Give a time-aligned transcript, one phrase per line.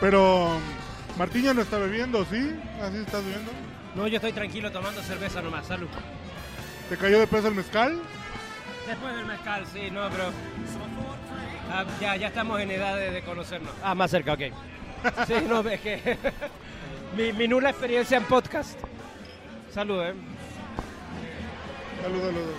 [0.00, 0.58] Pero
[1.18, 2.58] Martín ya no está bebiendo, ¿sí?
[2.80, 3.50] ¿Así estás bebiendo?
[3.94, 5.88] No, yo estoy tranquilo tomando cerveza nomás, salud.
[6.88, 8.00] ¿Te cayó de peso el mezcal?
[8.88, 10.32] Después del mezcal, sí, no, pero...
[11.70, 13.70] Ah, ya, ya estamos en edad de, de conocernos.
[13.82, 14.40] Ah, más cerca, ok.
[15.26, 16.16] Sí, no, es que...
[17.16, 18.78] mi, mi nula experiencia en podcast.
[19.70, 20.14] Salud, ¿eh?
[22.02, 22.54] Salud, salud.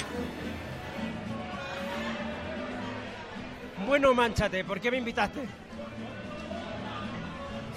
[3.88, 5.42] Bueno, manchate, ¿por qué me invitaste?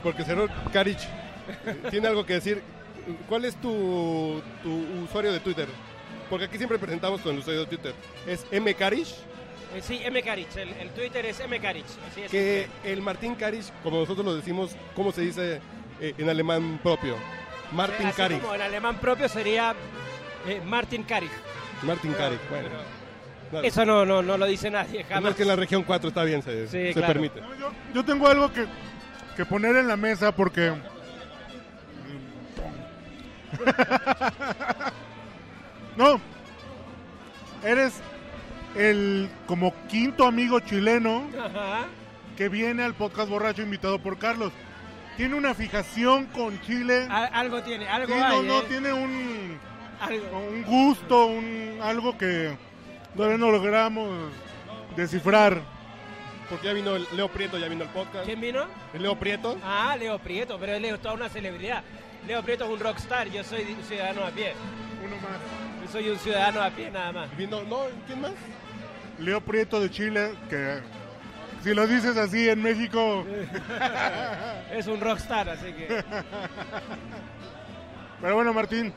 [0.03, 1.09] Porque señor Karich
[1.91, 2.63] tiene algo que decir.
[3.29, 4.71] ¿Cuál es tu, tu
[5.05, 5.69] usuario de Twitter?
[6.33, 7.95] Porque aquí siempre presentamos con el usuario de Twitter.
[8.27, 8.75] ¿Es M.
[8.75, 9.09] Karich?
[9.77, 10.23] Eh, sí, M.
[10.23, 11.61] Karich, el, el Twitter es M.
[11.61, 11.85] Karich.
[12.11, 12.31] así es.
[12.31, 15.61] Que el Martín Karich, como nosotros lo decimos, ¿cómo se dice
[16.01, 17.17] eh, en alemán propio?
[17.73, 18.41] Martin Así Karich.
[18.41, 19.75] como en alemán propio sería
[20.49, 21.31] eh, Martin Karich.
[21.83, 22.69] Martin Karich, bueno.
[23.63, 25.31] Eso no, no, no lo dice nadie, No jamás.
[25.33, 27.09] es que en la región 4 está bien, se, Sí, se claro.
[27.13, 27.41] permite.
[27.61, 28.65] Yo, yo tengo algo que,
[29.37, 30.73] que poner en la mesa porque...
[35.97, 36.32] no,
[37.65, 37.95] eres
[38.77, 41.87] el como quinto amigo chileno Ajá.
[42.37, 44.53] que viene al podcast borracho invitado por Carlos.
[45.17, 47.07] Tiene una fijación con Chile.
[47.11, 48.65] Al- algo tiene, algo Sí, hay, no, no, ¿eh?
[48.69, 49.59] tiene un,
[50.01, 50.39] Algo.
[50.39, 52.57] un gusto, un, algo que
[53.15, 54.09] todavía no logramos
[54.97, 55.61] descifrar.
[56.49, 58.25] Porque ya vino el Leo Prieto, ya vino el podcast.
[58.25, 58.65] ¿Quién vino?
[58.95, 59.59] El Leo Prieto.
[59.65, 61.83] Ah, Leo Prieto, pero Leo es toda una celebridad.
[62.27, 64.55] Leo Prieto es un rockstar, yo soy un ciudadano a pie.
[65.05, 65.39] Uno más.
[65.83, 67.37] Yo soy un ciudadano a pie nada más.
[67.37, 68.33] Vino, no, ¿quién más?
[69.19, 70.81] Leo Prieto de Chile, que
[71.63, 73.25] si lo dices así en México,
[74.73, 75.87] Es un rockstar, así que...
[78.21, 78.93] pero bueno Martín,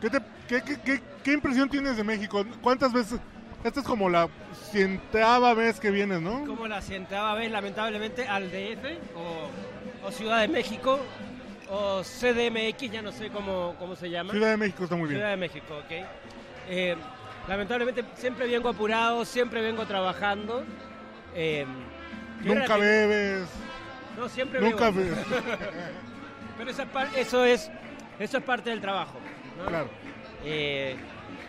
[0.00, 2.44] ¿qué, te- qué, qué- qué- impresión tienes de México?
[2.62, 3.20] ¿Cuántas veces?
[3.62, 4.28] Esta es como la
[4.70, 6.44] cientava vez que vienes, ¿no?
[6.46, 8.84] Como la cientava vez, lamentablemente, al DF
[9.14, 10.98] o, o Ciudad de México
[11.68, 14.30] o CDMX, ya no sé cómo, cómo se llama.
[14.32, 15.18] Ciudad de México está muy bien.
[15.20, 16.06] Ciudad de México, ok.
[16.68, 16.96] Eh,
[17.48, 20.64] lamentablemente siempre vengo apurado, siempre vengo trabajando.
[21.34, 21.66] Eh,
[22.44, 23.48] Nunca bebes,
[24.16, 24.94] No, siempre nunca bebo.
[24.94, 25.18] bebes.
[26.58, 26.86] Pero esa
[27.16, 27.70] eso es
[28.18, 29.18] eso es parte del trabajo.
[29.58, 29.66] ¿no?
[29.66, 29.88] Claro.
[30.44, 30.96] Eh,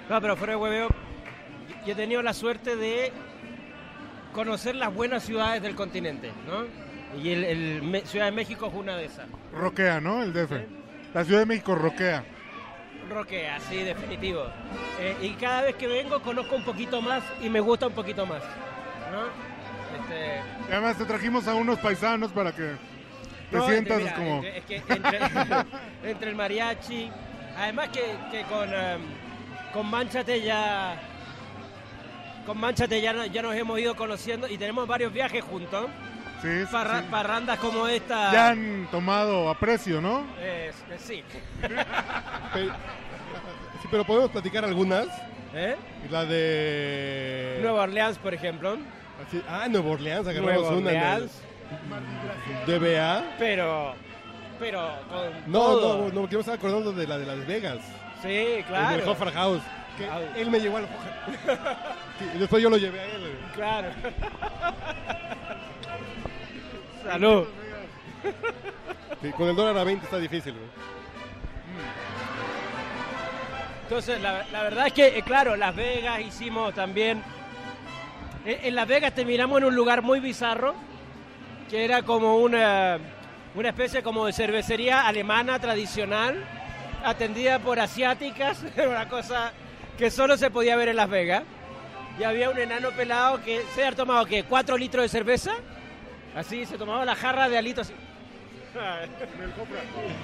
[0.09, 0.90] no, pero fuera de hueveo,
[1.85, 3.12] yo he tenido la suerte de
[4.34, 6.66] conocer las buenas ciudades del continente, ¿no?
[7.19, 9.28] Y el, Ciudad de México es una de esas.
[9.53, 10.22] Roquea, ¿no?
[10.22, 10.52] El DF.
[11.13, 12.24] La Ciudad de México roquea.
[13.09, 14.46] Roquea, sí, definitivo.
[15.00, 18.25] Eh, y cada vez que vengo conozco un poquito más y me gusta un poquito
[18.25, 18.42] más,
[19.12, 19.25] ¿no?
[20.00, 22.75] Este, además te trajimos a unos paisanos para que
[23.52, 24.44] te No, sientas mira, como...
[24.44, 25.20] Es que entre,
[26.03, 27.09] entre el mariachi,
[27.58, 29.02] además que, que con, em,
[29.74, 30.96] con Manchate ya.
[32.46, 35.88] Con Manchate ya, ya nos hemos ido conociendo y tenemos varios viajes juntos.
[36.41, 37.07] Sí, sí, Parra- sí.
[37.11, 38.31] Parrandas como esta.
[38.31, 40.25] Ya han tomado aprecio, ¿no?
[40.41, 41.23] Es- es- sí.
[43.81, 45.07] Sí, pero podemos platicar algunas.
[45.53, 45.75] ¿Eh?
[46.09, 47.59] La de.
[47.61, 48.78] Nueva Orleans, por ejemplo.
[49.28, 51.41] Así- ah, Nueva Orleans, agarramos Nueva una Orleans.
[52.67, 53.23] DBA.
[53.38, 53.95] Pero.
[54.59, 55.51] Pero con.
[55.51, 55.97] No, todo.
[55.97, 57.79] no, no, porque me estaba acordando de la de Las Vegas.
[58.22, 59.11] Sí, En el claro.
[59.11, 59.61] Hoffer House.
[59.97, 60.19] Que Ah.
[60.35, 61.57] él me llevó al Hoffer.
[62.19, 63.39] Sí, y después yo lo llevé a él.
[63.55, 63.89] Claro.
[67.03, 67.45] Salud.
[69.21, 70.53] Sí, con el dólar a 20 está difícil.
[70.53, 70.65] güey.
[73.83, 77.23] Entonces, la, la verdad es que, eh, claro, Las Vegas hicimos también.
[78.45, 80.75] En, en Las Vegas terminamos en un lugar muy bizarro,
[81.69, 82.99] que era como una,
[83.55, 86.43] una especie como de cervecería alemana tradicional,
[87.03, 89.53] atendida por asiáticas, era una cosa
[89.97, 91.43] que solo se podía ver en Las Vegas.
[92.19, 94.43] Y había un enano pelado que se había tomado, ¿qué?
[94.43, 95.53] ¿Cuatro litros de cerveza?
[96.40, 97.94] Así, se tomaba la jarra de alito así.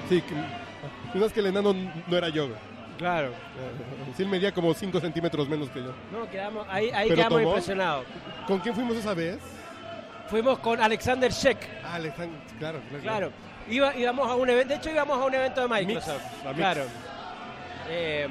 [0.09, 1.73] Sí, que, que el enano
[2.07, 2.49] no era yo.
[2.97, 3.31] Claro.
[4.15, 5.91] Sí, él medía como 5 centímetros menos que yo.
[6.11, 7.49] No, quedamos, ahí, ahí ¿Pero quedamos tomó?
[7.49, 8.05] impresionados.
[8.47, 9.39] ¿Con quién fuimos esa vez?
[10.29, 11.57] Fuimos con Alexander Sheck.
[11.83, 13.03] Ah, Alejandro, claro, claro.
[13.03, 13.31] Claro.
[13.67, 16.21] Iba, íbamos a un evento, de hecho íbamos a un evento de Microsoft.
[16.23, 16.57] Mix, la Mix.
[16.57, 16.81] claro.
[17.89, 18.27] Eh,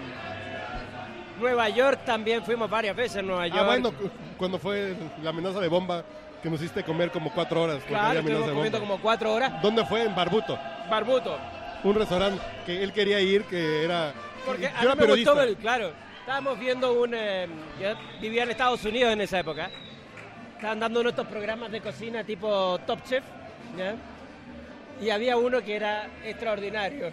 [1.41, 3.61] Nueva York también fuimos varias veces en Nueva York.
[3.61, 6.05] Ah, bueno, cu- cuando fue la amenaza de bomba
[6.45, 7.83] que nos hiciste comer como 4 horas.
[7.89, 9.63] Claro, estuvimos comiendo como cuatro horas.
[9.63, 10.03] ¿Dónde fue?
[10.03, 10.59] En Barbuto.
[10.91, 11.39] Barbuto.
[11.83, 14.13] Un restaurante que él quería ir, que era...
[14.45, 15.31] Porque a mí me periodista.
[15.31, 15.93] gustó ver, claro.
[16.21, 17.15] Estábamos viendo un...
[17.15, 17.49] eh,
[17.81, 19.71] yo vivía en Estados Unidos en esa época.
[20.57, 23.25] Estaban dando uno de estos programas de cocina tipo Top Chef.
[23.79, 23.95] ¿ya?
[25.01, 27.11] Y había uno que era extraordinario.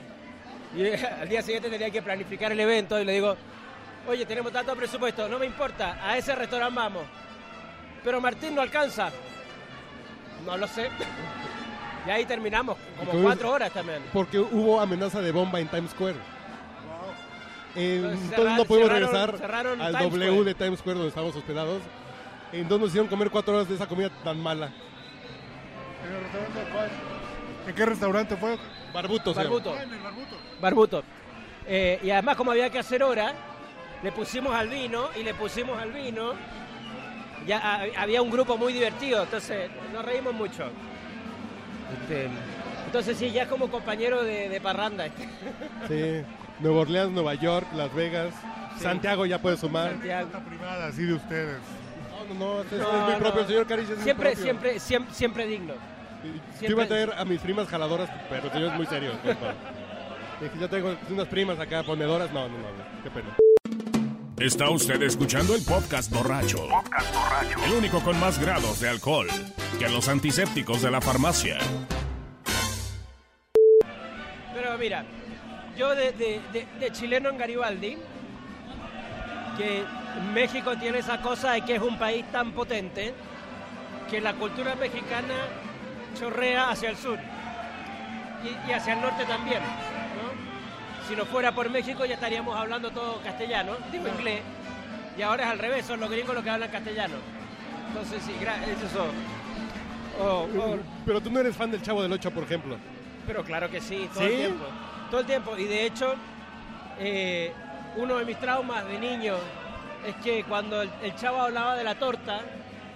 [0.75, 3.37] Y eh, al día siguiente tenía que planificar el evento y le digo,
[4.09, 7.03] oye, tenemos tanto presupuesto, no me importa, a ese restaurante vamos.
[8.03, 9.11] Pero Martín no alcanza.
[10.45, 10.89] No lo sé.
[12.07, 14.01] Y ahí terminamos, como cuatro horas también.
[14.11, 16.15] Porque hubo amenaza de bomba en Times Square.
[17.75, 20.43] Eh, Entonces, entonces cerrar- no cerraron- regresar cerraron al Times W Square.
[20.45, 21.81] de Times Square donde estábamos hospedados.
[22.51, 24.71] Entonces nos hicieron comer cuatro horas de esa comida tan mala.
[26.05, 26.89] ¿En el restaurante cuál?
[27.67, 28.57] ¿En qué restaurante fue?
[28.93, 29.33] Barbuto.
[29.33, 29.75] Barbuto.
[29.77, 30.35] Ah, en el Barbuto.
[30.59, 31.03] Barbuto.
[31.67, 33.33] Eh, y además, como había que hacer hora,
[34.03, 36.33] le pusimos al vino y le pusimos al vino.
[37.47, 40.65] Ya ha- había un grupo muy divertido, entonces nos reímos mucho.
[42.01, 42.29] Este,
[42.85, 45.05] entonces, sí, ya es como compañero de, de parranda.
[45.07, 45.27] este,
[45.87, 46.25] Sí.
[46.59, 48.33] Nueva Orleans, Nueva York, Las Vegas.
[48.77, 48.83] Sí.
[48.83, 49.91] Santiago ya puede sumar.
[49.91, 50.29] Santiago.
[50.47, 51.57] Privada, así de ustedes.
[52.29, 53.17] No, no, no, este es No, no.
[53.17, 53.41] propio.
[53.41, 54.43] El señor es muy Siempre, propio.
[54.43, 55.73] siempre, siempre, siempre digno.
[56.61, 59.11] Yo iba a traer a mis primas jaladoras, pero el señor es muy serio.
[59.23, 59.53] compa.
[60.39, 62.31] Dije, yo tengo unas primas acá ponedoras.
[62.31, 62.63] No, no, no,
[63.03, 63.29] qué pena.
[64.37, 66.67] Está usted escuchando el podcast borracho.
[67.65, 69.27] El único con más grados de alcohol
[69.77, 71.57] que los antisépticos de la farmacia.
[74.53, 75.05] Pero mira,
[75.77, 77.97] yo de, de- de- de chileno en Garibaldi,
[79.57, 79.83] que
[80.33, 83.13] México tiene esa cosa de que es un país tan potente
[84.09, 85.35] que la cultura mexicana
[86.19, 87.19] chorrea hacia el sur
[88.43, 89.61] y, y hacia el norte también.
[91.11, 94.39] Si no fuera por México ya estaríamos hablando todo castellano, digo inglés,
[95.17, 97.15] y ahora es al revés, son los gringos los que hablan castellano.
[97.89, 99.07] Entonces sí, es eso.
[100.21, 102.77] O- o- Pero tú no eres fan del Chavo del Ocho, por ejemplo.
[103.27, 104.29] pero claro que sí, todo ¿Sí?
[104.31, 104.65] el tiempo.
[105.09, 105.57] Todo el tiempo.
[105.57, 106.15] Y de hecho,
[106.97, 107.51] eh,
[107.97, 109.35] uno de mis traumas de niño
[110.07, 112.39] es que cuando el, el chavo hablaba de la torta,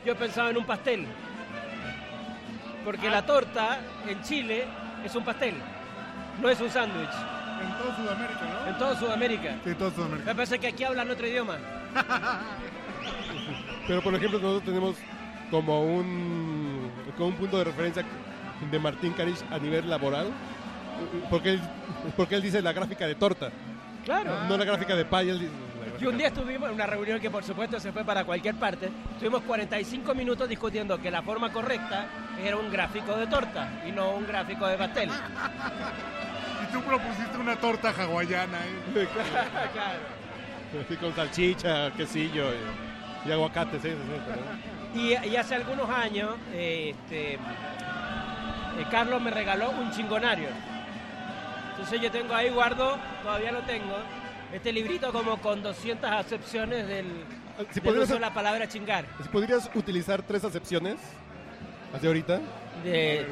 [0.05, 1.05] yo pensaba en un pastel.
[2.85, 4.63] Porque la torta en Chile
[5.03, 5.55] es un pastel,
[6.41, 7.09] no es un sándwich.
[7.61, 8.67] En todo Sudamérica, ¿no?
[8.69, 9.55] En toda Sudamérica.
[9.63, 10.25] Sí, todo Sudamérica.
[10.25, 11.57] Me parece que aquí hablan otro idioma.
[13.87, 14.95] Pero por ejemplo, nosotros tenemos
[15.51, 18.03] como un, como un punto de referencia
[18.71, 20.27] de Martín Carish a nivel laboral.
[21.29, 21.61] Porque él,
[22.15, 23.51] porque él dice la gráfica de torta,
[24.05, 24.31] Claro.
[24.47, 25.29] no la gráfica de pay.
[25.29, 25.51] él dice
[25.97, 28.55] la Y un día estuvimos en una reunión que por supuesto se fue para cualquier
[28.55, 28.89] parte.
[29.11, 32.05] Estuvimos 45 minutos discutiendo que la forma correcta
[32.43, 35.09] era un gráfico de torta y no un gráfico de pastel.
[36.75, 38.57] Tú propusiste una torta hawaiana.
[38.57, 39.07] ¿eh?
[39.73, 40.83] claro.
[40.85, 43.79] Así con salchicha, quesillo y, y aguacate.
[43.79, 43.95] Sí, sí,
[44.93, 47.39] sí, Y, y hace algunos años, eh, este, eh,
[48.91, 50.49] Carlos me regaló un chingonario.
[51.71, 53.95] Entonces yo tengo ahí, guardo, todavía lo tengo,
[54.51, 57.05] este librito como con 200 acepciones del,
[57.69, 59.05] Si del podrías, uso de la palabra chingar.
[59.23, 60.95] si podrías utilizar tres acepciones,
[61.93, 62.41] así ahorita.
[62.83, 63.25] De-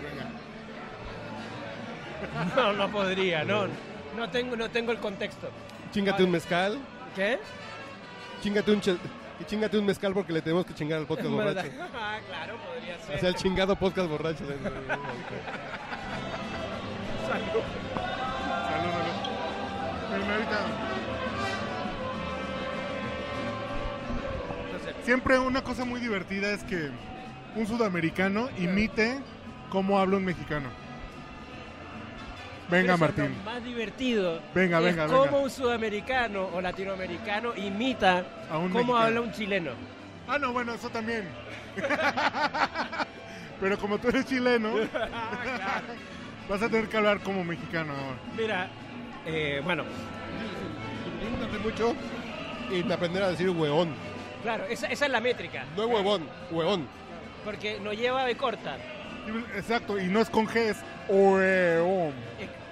[2.55, 3.67] No, no podría, no,
[4.17, 5.49] no tengo, no tengo el contexto.
[5.91, 6.79] Chingate un mezcal,
[7.15, 7.39] ¿Qué?
[8.41, 8.81] chingate un,
[9.45, 11.63] chingate un mezcal porque le tenemos que chingar al podcast ¿Verdad?
[11.63, 11.69] borracho.
[11.95, 13.15] Ah, claro, podría ser.
[13.15, 14.45] O sea, el chingado podcast borracho.
[14.45, 14.57] Salud.
[17.27, 19.13] Salud, salud.
[25.03, 26.89] Siempre una cosa muy divertida es que
[27.56, 29.19] un sudamericano imite
[29.69, 30.69] cómo habla un mexicano.
[32.73, 33.35] Venga, es Martín.
[33.37, 35.37] Lo más divertido Venga, es venga, cómo venga.
[35.39, 38.97] un sudamericano o latinoamericano imita A un cómo mexicano.
[38.97, 39.71] habla un chileno.
[40.27, 41.27] Ah, no, bueno, eso también.
[43.59, 44.73] Pero como tú eres chileno,
[46.49, 48.18] vas a tener que hablar como mexicano ahora.
[48.37, 48.68] Mira,
[49.25, 49.83] eh, bueno,
[51.39, 51.95] tardé mucho
[52.71, 53.94] en aprender a decir hueón.
[54.42, 55.65] claro, esa, esa es la métrica.
[55.77, 56.87] No huevón, hueón.
[57.45, 58.77] Porque no lleva de corta.
[59.56, 60.77] Exacto, y no es con G, es
[61.09, 62.11] oeom.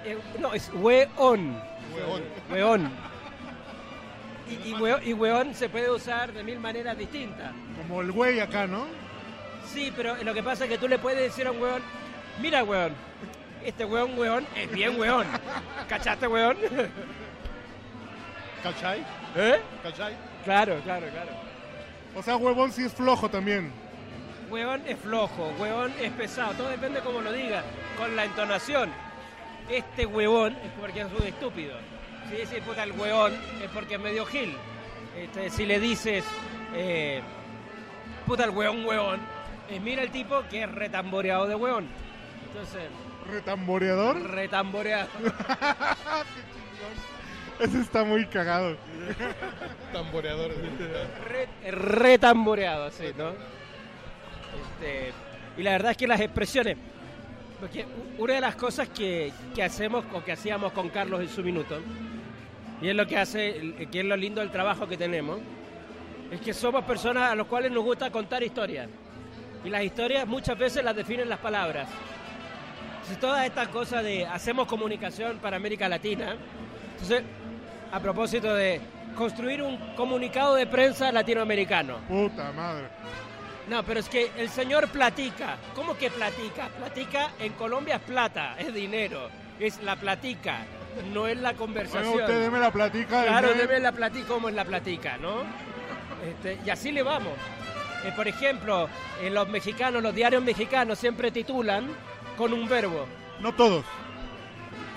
[0.04, 1.60] Eh, no, es weón.
[1.94, 2.22] Hueón.
[2.50, 2.90] Weón.
[4.48, 7.52] Y, y, weón se puede usar de mil maneras distintas.
[7.76, 8.84] Como el güey acá, ¿no?
[9.66, 11.82] Sí, pero lo que pasa es que tú le puedes decir a un weón,
[12.40, 12.92] mira weón,
[13.64, 15.26] este weón weón es bien weón.
[15.88, 16.56] ¿Cachaste weón?
[18.62, 19.00] ¿Cachai?
[19.36, 19.60] ¿Eh?
[19.82, 20.14] ¿Cachai?
[20.44, 21.30] Claro, claro, claro.
[22.14, 23.72] O sea, huevón sí es flojo también.
[24.50, 27.62] Huevón es flojo, huevón es pesado, todo depende como lo diga,
[27.96, 28.90] con la entonación.
[29.68, 31.74] Este huevón es porque es un estúpido.
[32.28, 34.54] Si dices puta el huevón es porque es medio gil.
[35.16, 36.24] Este, si le dices
[36.74, 37.20] eh,
[38.26, 39.20] puta el huevón huevón,
[39.70, 41.86] es mira el tipo que es retamboreado de huevón.
[42.48, 42.82] Entonces,
[43.30, 44.20] Retamboreador.
[44.30, 45.08] retamboreado.
[47.60, 48.76] Ese está muy cagado.
[49.92, 50.50] Tamboreador.
[51.28, 53.28] Re, re tamboreado, así, ¿no?
[53.30, 55.12] Este,
[55.56, 56.76] y la verdad es que las expresiones,
[57.62, 57.86] porque
[58.18, 61.78] una de las cosas que, que hacemos o que hacíamos con Carlos en su minuto,
[62.80, 65.38] y es lo que hace, que es lo lindo del trabajo que tenemos,
[66.32, 68.88] es que somos personas a las cuales nos gusta contar historias.
[69.64, 71.88] Y las historias muchas veces las definen las palabras.
[72.94, 76.34] Entonces, todas estas cosas de hacemos comunicación para América Latina,
[76.94, 77.22] entonces,
[77.92, 78.80] a propósito de
[79.16, 81.98] construir un comunicado de prensa latinoamericano.
[82.08, 82.88] Puta madre.
[83.72, 85.56] No, pero es que el señor platica.
[85.74, 86.68] ¿Cómo que platica?
[86.76, 90.58] Platica en Colombia es plata, es dinero, es la platica,
[91.12, 92.20] no es la conversación.
[92.20, 93.24] usted deme la platica.
[93.24, 95.42] Claro, deme- debe la platica como es la platica, ¿no?
[96.28, 97.32] Este, y así le vamos.
[98.04, 98.88] Eh, por ejemplo,
[99.22, 101.88] en los mexicanos, los diarios mexicanos siempre titulan
[102.36, 103.06] con un verbo.
[103.40, 103.84] No todos.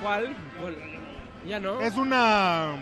[0.02, 0.36] ¿Cuál?
[0.60, 0.78] Bueno,
[1.46, 1.80] ya no.
[1.80, 2.74] Es una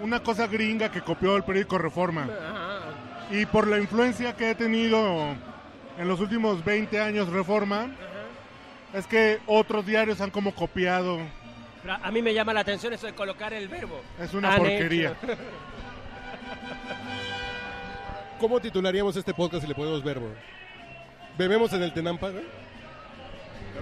[0.00, 2.22] una cosa gringa que copió el periódico Reforma.
[2.22, 2.80] Ajá.
[3.30, 5.34] Y por la influencia que he tenido
[5.98, 7.88] en los últimos 20 años Reforma,
[8.92, 11.18] es que otros diarios han como copiado.
[11.82, 14.00] Pero a mí me llama la atención eso de colocar el verbo.
[14.20, 15.10] Es una Han porquería.
[15.22, 15.36] hecho.
[18.40, 20.28] ¿Cómo titularíamos este podcast si le ponemos verbo?
[21.38, 22.28] ¿Bebemos en el Tenampa?
[22.28, 22.40] la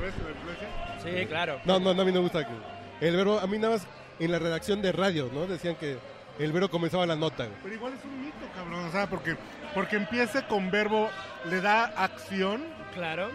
[0.06, 0.68] influencia?
[1.02, 1.60] Sí, claro.
[1.64, 2.46] No, no, no, a mí no me gusta.
[2.46, 3.86] que- El verbo, a mí nada más
[4.18, 5.46] en la redacción de radio, ¿no?
[5.46, 5.98] Decían que
[6.44, 7.44] el verbo comenzaba la nota.
[7.46, 7.56] güey.
[7.62, 8.84] Pero igual es un mito, cabrón.
[8.86, 9.36] O sea, porque,
[9.74, 11.08] porque empiece con verbo,
[11.48, 12.64] le da acción.
[12.94, 13.30] Claro.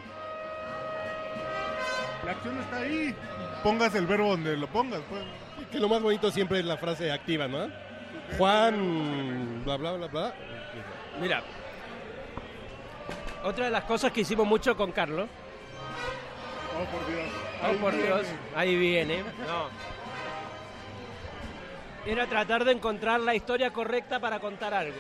[2.25, 3.15] La acción está ahí.
[3.63, 5.01] Pongas el verbo donde lo pongas.
[5.09, 5.21] Pues.
[5.71, 7.67] Que lo más bonito siempre es la frase activa, ¿no?
[8.37, 10.33] Juan, bla, bla, bla, bla.
[11.21, 11.41] Mira,
[13.43, 15.27] otra de las cosas que hicimos mucho con Carlos,
[16.79, 17.29] Oh, por Dios.
[17.63, 18.05] oh Ahí por viene.
[18.07, 19.69] Dios, ahí viene, no,
[22.07, 24.95] era tratar de encontrar la historia correcta para contar algo,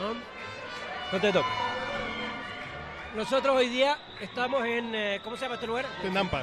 [0.00, 0.14] ¿no?
[1.12, 1.46] No te toco.
[3.14, 5.84] Nosotros hoy día estamos en, eh, ¿cómo se llama este lugar?
[6.00, 6.42] Tenampa.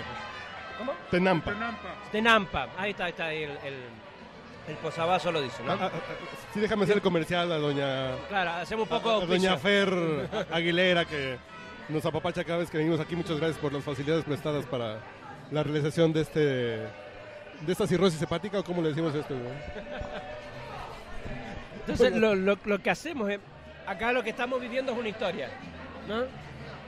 [0.77, 0.93] ¿Cómo?
[1.10, 1.51] Tenampa.
[1.51, 1.89] Tenampa.
[2.12, 3.74] Tenampa, ahí está, ahí está, ahí el, el,
[4.67, 5.72] el posavasos lo dice, ¿no?
[5.74, 6.00] Ah, ah, ah,
[6.53, 9.58] sí, déjame hacer el comercial a doña, Claro, hacemos un a- poco a de doña.
[9.58, 9.89] Fer
[10.51, 11.38] Aguilera que
[11.89, 13.15] nos apapacha cada vez que venimos aquí.
[13.15, 15.00] Muchas gracias por las facilidades prestadas para
[15.50, 16.88] la realización de este
[17.62, 19.34] de esta cirrosis hepática o cómo le decimos esto.
[19.34, 19.54] güey?
[21.82, 23.39] Entonces, lo, lo- lo que hacemos es,
[23.88, 25.50] acá lo que estamos viviendo es una historia,
[26.08, 26.24] ¿no?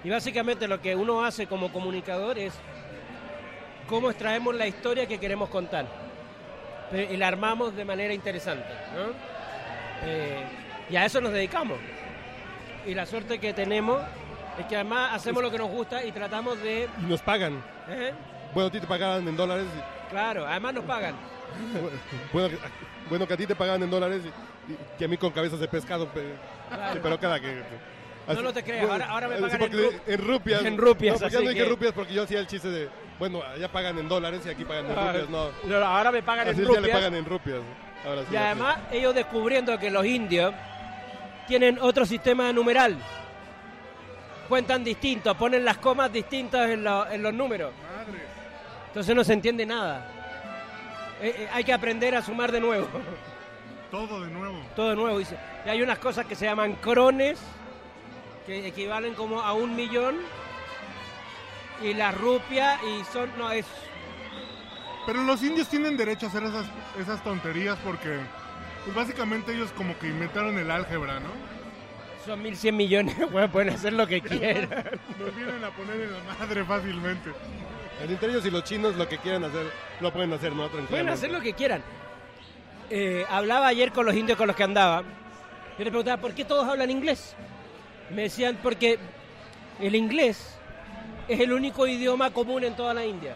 [0.04, 2.54] Y básicamente lo que uno hace como comunicador es
[3.88, 5.86] cómo extraemos la historia que queremos contar
[6.92, 9.14] y la armamos de manera interesante, ¿no?
[10.04, 10.44] Eh,
[10.90, 11.78] y a eso nos dedicamos.
[12.86, 14.02] Y la suerte que tenemos
[14.60, 16.90] es que además hacemos lo que nos gusta y tratamos de...
[17.00, 17.64] Y nos pagan.
[17.90, 18.12] ¿eh?
[18.54, 19.66] Bueno, a ti te pagaban en dólares.
[20.10, 21.16] Claro, además nos pagan.
[21.16, 22.58] y- Bueno, que-
[23.10, 25.60] bueno, que a ti te pagaban en dólares y, y que a mí con cabezas
[25.60, 26.08] de pescado.
[26.10, 26.34] pe-
[26.70, 27.00] Claro.
[27.04, 27.64] pero cada que.
[28.28, 30.64] No, no te creas, ahora- ahora me pagan en rup- en rupias.
[30.66, 32.90] en rupias, No, porque así no dije que- rupias porque yo hacía el chiste de.
[33.20, 35.30] Bueno, allá pagan en dólares y aquí pagan en rupias.
[35.30, 35.50] No.
[35.66, 36.98] No, ahora me pagan Así en ya le rupias.
[36.98, 37.60] pagan en rupias.
[38.06, 38.46] Ahora sí, Y así.
[38.46, 40.54] además ellos descubriendo que los indios
[41.48, 42.98] tienen otro sistema numeral.
[44.48, 47.72] Cuentan distinto, ponen las comas distintas en, lo- en los números.
[47.96, 48.20] Madre.
[48.92, 50.06] Entonces no se entiende nada.
[51.22, 52.90] Eh, eh, hay que aprender a sumar de nuevo.
[53.90, 54.60] Todo de nuevo.
[54.76, 55.18] Todo de nuevo.
[55.18, 55.38] Dice.
[55.66, 57.40] Y hay unas cosas que se llaman crones,
[58.46, 60.18] que equivalen como a un millón.
[61.82, 63.30] Y la rupia, y son.
[63.38, 63.66] No, es.
[65.06, 66.66] Pero los indios tienen derecho a hacer esas,
[67.00, 68.20] esas tonterías porque,
[68.84, 71.30] pues básicamente ellos como que inventaron el álgebra, ¿no?
[72.26, 74.70] Son 1100 millones, bueno, pueden hacer lo que quieran.
[75.18, 77.32] Nos vienen a poner en la madre fácilmente.
[78.04, 80.68] Entre ellos y los chinos lo que quieran hacer, lo pueden hacer, ¿no?
[80.70, 81.84] Pueden hacer lo que quieran.
[82.90, 85.02] Eh, hablaba ayer con los indios con los que andaba.
[85.02, 87.36] Yo les preguntaba, ¿por qué todos hablan inglés?
[88.10, 88.98] Me decían, porque
[89.80, 90.58] el inglés
[91.28, 93.36] es el único idioma común en toda la India.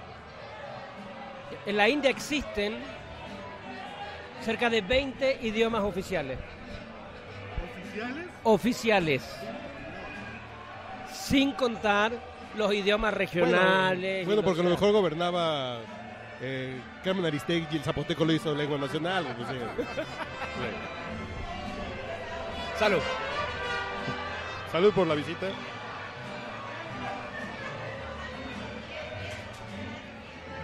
[1.66, 2.76] En la India existen
[4.42, 6.38] cerca de 20 idiomas oficiales.
[7.84, 8.28] ¿Oficiales?
[8.44, 9.24] Oficiales.
[11.14, 12.12] Sin contar
[12.58, 14.26] los idiomas regionales.
[14.26, 15.80] Bueno, porque a lo mejor gobernaba
[16.42, 19.26] eh, Carmen Aristegui y el zapoteco lo hizo lengua nacional.
[19.36, 19.56] pues, sí.
[22.78, 23.02] Salud.
[24.72, 25.48] Salud por la visita.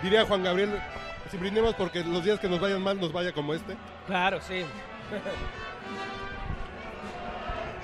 [0.04, 0.82] Diría Juan Gabriel,
[1.30, 3.78] si brindemos porque los días que nos vayan mal nos vaya como este.
[4.08, 4.66] Claro, sí.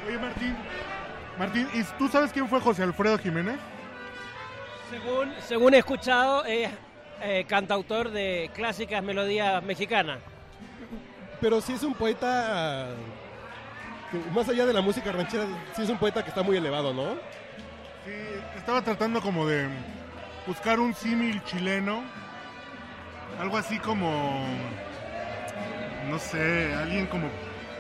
[0.08, 0.56] Oye, Martín.
[1.38, 3.58] Martín, ¿y tú sabes quién fue José Alfredo Jiménez?
[4.90, 6.70] Según, según he escuchado, es
[7.22, 10.20] eh, cantautor de clásicas melodías mexicanas.
[11.42, 12.88] pero sí es un poeta
[14.12, 16.94] que, más allá de la música ranchera, sí es un poeta que está muy elevado,
[16.94, 17.16] ¿no?
[18.06, 18.14] Sí,
[18.56, 19.68] estaba tratando como de
[20.46, 22.04] buscar un símil chileno.
[23.40, 24.46] Algo así como.
[26.10, 27.30] No sé, alguien como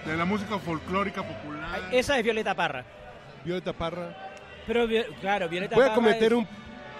[0.05, 1.79] de la música folclórica popular.
[1.91, 2.83] Esa es Violeta Parra.
[3.45, 4.15] Violeta Parra.
[4.67, 4.85] Pero,
[5.21, 6.47] claro, Violeta Voy a Parra cometer es un,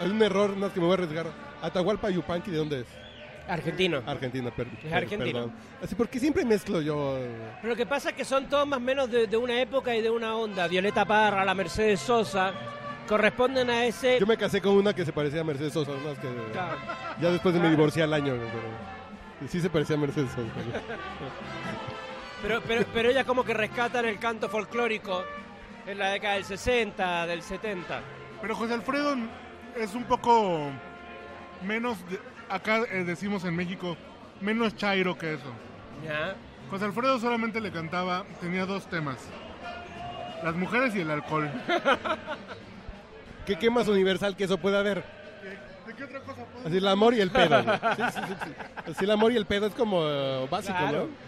[0.06, 1.28] un error, no es que me voy a arriesgar.
[1.62, 2.88] Atahualpa Yupanqui, ¿de dónde es?
[3.50, 4.02] argentino.
[4.06, 5.32] Argentina, per- Es per- argentino.
[5.40, 5.54] perdón.
[5.82, 7.18] Así, porque siempre mezclo yo.
[7.62, 9.96] Pero lo que pasa es que son todos más o menos de, de una época
[9.96, 10.68] y de una onda.
[10.68, 12.52] Violeta Parra, la Mercedes Sosa,
[13.08, 14.20] corresponden a ese...
[14.20, 16.76] Yo me casé con una que se parecía a Mercedes Sosa, unas que Claro.
[17.22, 20.42] ya después de me divorcié al año, pero sí se parecía a Mercedes Sosa.
[22.42, 25.24] Pero, pero, pero ellas como que rescatan el canto folclórico
[25.88, 28.00] en la década del 60, del 70.
[28.42, 29.16] Pero José Alfredo
[29.80, 30.70] es un poco
[31.64, 31.98] menos.
[32.10, 32.20] de-
[32.50, 33.98] acá eh, decimos en México,
[34.42, 35.52] menos chairo que eso.
[36.06, 36.36] ¿Ya?
[36.70, 39.18] José Alfredo solamente le cantaba, tenía dos temas:
[40.44, 41.50] las mujeres y el alcohol.
[43.46, 45.04] ¿Qué, ¿Qué más universal que eso puede haber?
[45.88, 47.64] ¿De qué otra cosa puedo Así el amor y el pedo.
[47.64, 47.78] güey.
[47.96, 48.92] Sí, sí, sí, sí.
[48.92, 50.02] Así el amor y el pedo es como
[50.48, 51.08] básico, Claro.
[51.08, 51.28] ¿no?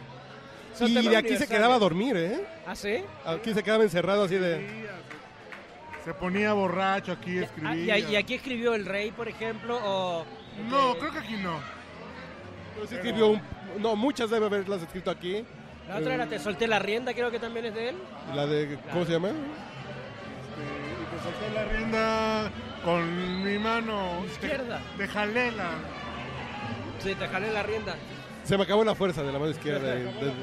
[0.78, 1.50] Son Y temas de aquí se universales.
[1.50, 2.46] quedaba a dormir, ¿eh?
[2.68, 2.98] ¿Ah, sí?
[3.26, 4.88] Aquí se quedaba encerrado así de...
[6.00, 7.98] Se- Se ponía borracho aquí, Ah, escribía.
[8.00, 9.80] ¿Y, y aquí escribió El Rey, por ejemplo?
[9.84, 10.26] O...
[10.70, 11.60] No, creo que aquí no.
[12.76, 13.42] Pero sí escribió un...
[13.80, 15.44] No, muchas debe haberlas escrito aquí.
[15.88, 17.96] La otra era Te solté la rienda, creo que también es de él.
[18.34, 18.78] La de...
[18.92, 19.30] ¿Cómo se llama?
[19.30, 19.36] Este,
[21.02, 22.52] y te solté la rienda
[22.84, 24.82] con mi mano Izquierda.
[24.98, 25.70] Te, te jalé la.
[27.00, 27.96] Sí, te jalé la rienda.
[28.44, 29.96] Se me acabó la fuerza de la mano izquierda.
[29.96, 30.34] y- de-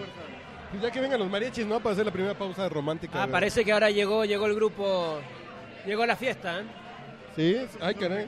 [0.76, 1.80] Y ya que vengan los mariachis, ¿no?
[1.80, 3.22] Para hacer la primera pausa romántica.
[3.22, 5.20] Ah, parece que ahora llegó, llegó el grupo...
[5.86, 6.64] Llegó la fiesta, ¿eh?
[7.36, 8.26] Sí, ay, caray.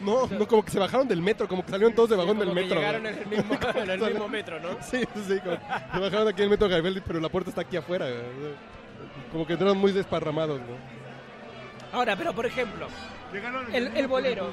[0.00, 2.48] No, no, como que se bajaron del metro, como que salieron todos de vagón del
[2.48, 2.80] Como que metro.
[2.80, 4.70] llegaron en el mismo, en el mismo metro, ¿no?
[4.82, 5.38] Sí, sí, sí.
[5.40, 5.56] como-
[5.92, 8.06] se bajaron aquí en el metro Garibaldi, pero la puerta está aquí afuera.
[9.30, 10.76] Como que entraron muy desparramados, ¿no?
[11.96, 12.88] Ahora, pero por ejemplo,
[13.72, 14.52] el, bolero.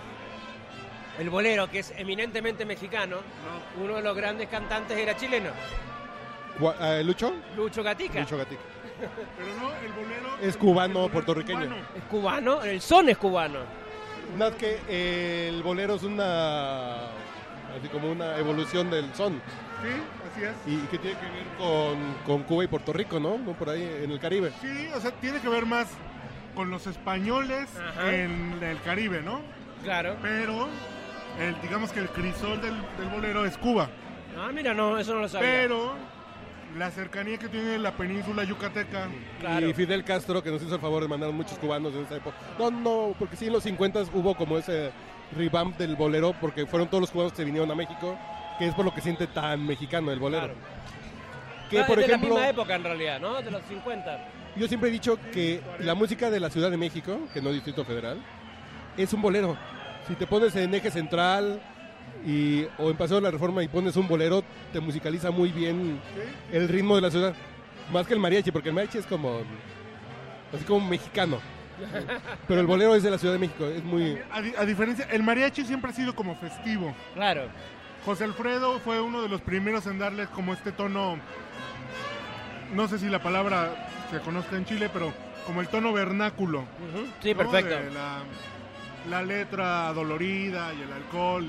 [1.18, 3.18] El bolero, que es eminentemente mexicano,
[3.82, 5.50] uno de los grandes cantantes era chileno,
[6.82, 7.34] eh, ¿Lucho?
[7.56, 8.20] Lucho Gatica.
[8.20, 8.62] Lucho Gatica.
[9.00, 10.38] Pero no, el bolero.
[10.42, 11.60] Es cubano, bolero puertorriqueño.
[11.60, 11.76] cubano.
[11.96, 13.60] Es cubano, el son es cubano.
[14.38, 17.06] Nada más que eh, el bolero es una.
[17.78, 19.42] Así como una evolución del son.
[19.82, 19.90] Sí,
[20.32, 20.56] así es.
[20.66, 23.38] Y que tiene que ver con, con Cuba y Puerto Rico, ¿no?
[23.38, 23.54] ¿no?
[23.54, 24.52] Por ahí en el Caribe.
[24.62, 25.88] Sí, o sea, tiene que ver más
[26.56, 28.14] con los españoles Ajá.
[28.14, 29.42] en el Caribe, ¿no?
[29.84, 30.18] Claro.
[30.22, 30.68] Pero,
[31.40, 33.88] el, digamos que el crisol del, del bolero es Cuba.
[34.38, 35.48] Ah, mira, no, eso no lo sabía.
[35.48, 35.94] Pero
[36.78, 39.08] la cercanía que tiene la península yucateca.
[39.40, 39.68] Claro.
[39.68, 42.36] Y Fidel Castro, que nos hizo el favor de mandar muchos cubanos en esa época.
[42.58, 44.92] No, no, porque sí, en los 50 hubo como ese
[45.36, 48.18] revamp del bolero, porque fueron todos los cubanos que se vinieron a México,
[48.58, 50.46] que es por lo que siente tan mexicano el bolero.
[50.46, 50.60] Claro.
[51.70, 53.42] Que, por es de ejemplo, la misma época en realidad, ¿no?
[53.42, 54.26] De los 50.
[54.56, 57.86] yo siempre he dicho que la música de la Ciudad de México, que no Distrito
[57.86, 58.18] Federal,
[58.98, 59.56] es un bolero.
[60.08, 61.62] Si te pones en eje central
[62.26, 66.00] y, o en Paseo de la Reforma y pones un bolero, te musicaliza muy bien
[66.52, 67.34] el ritmo de la ciudad.
[67.92, 69.42] Más que el mariachi, porque el mariachi es como.
[70.54, 71.40] así como mexicano.
[72.48, 74.18] Pero el bolero es de la Ciudad de México, es muy.
[74.32, 76.94] A, di- a diferencia, el mariachi siempre ha sido como festivo.
[77.14, 77.44] Claro.
[78.06, 81.18] José Alfredo fue uno de los primeros en darle como este tono,
[82.74, 85.14] no sé si la palabra se conozca en Chile, pero
[85.46, 86.66] como el tono vernáculo.
[87.22, 87.38] Sí, ¿no?
[87.38, 87.76] perfecto.
[87.76, 88.20] De la,
[89.10, 91.46] la letra dolorida y el alcohol.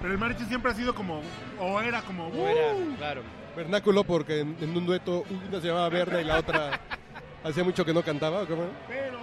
[0.00, 1.22] Pero el mariachi siempre ha sido como,
[1.60, 2.94] o era como, "Uh".
[2.98, 3.22] claro.
[3.56, 6.80] Vernáculo, porque en, en un dueto una se llamaba Berna y la otra
[7.44, 8.42] hacía mucho que no cantaba.
[8.42, 8.64] ¿o cómo?
[8.88, 9.18] pero,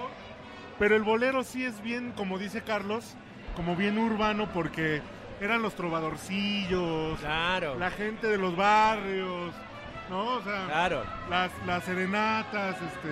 [0.79, 3.15] pero el bolero sí es bien, como dice Carlos,
[3.55, 5.01] como bien urbano porque
[5.41, 7.77] eran los trovadorcillos, Claro.
[7.77, 9.53] la gente de los barrios,
[10.09, 10.35] ¿no?
[10.37, 11.03] O sea, Claro.
[11.29, 13.09] las, las serenatas, este,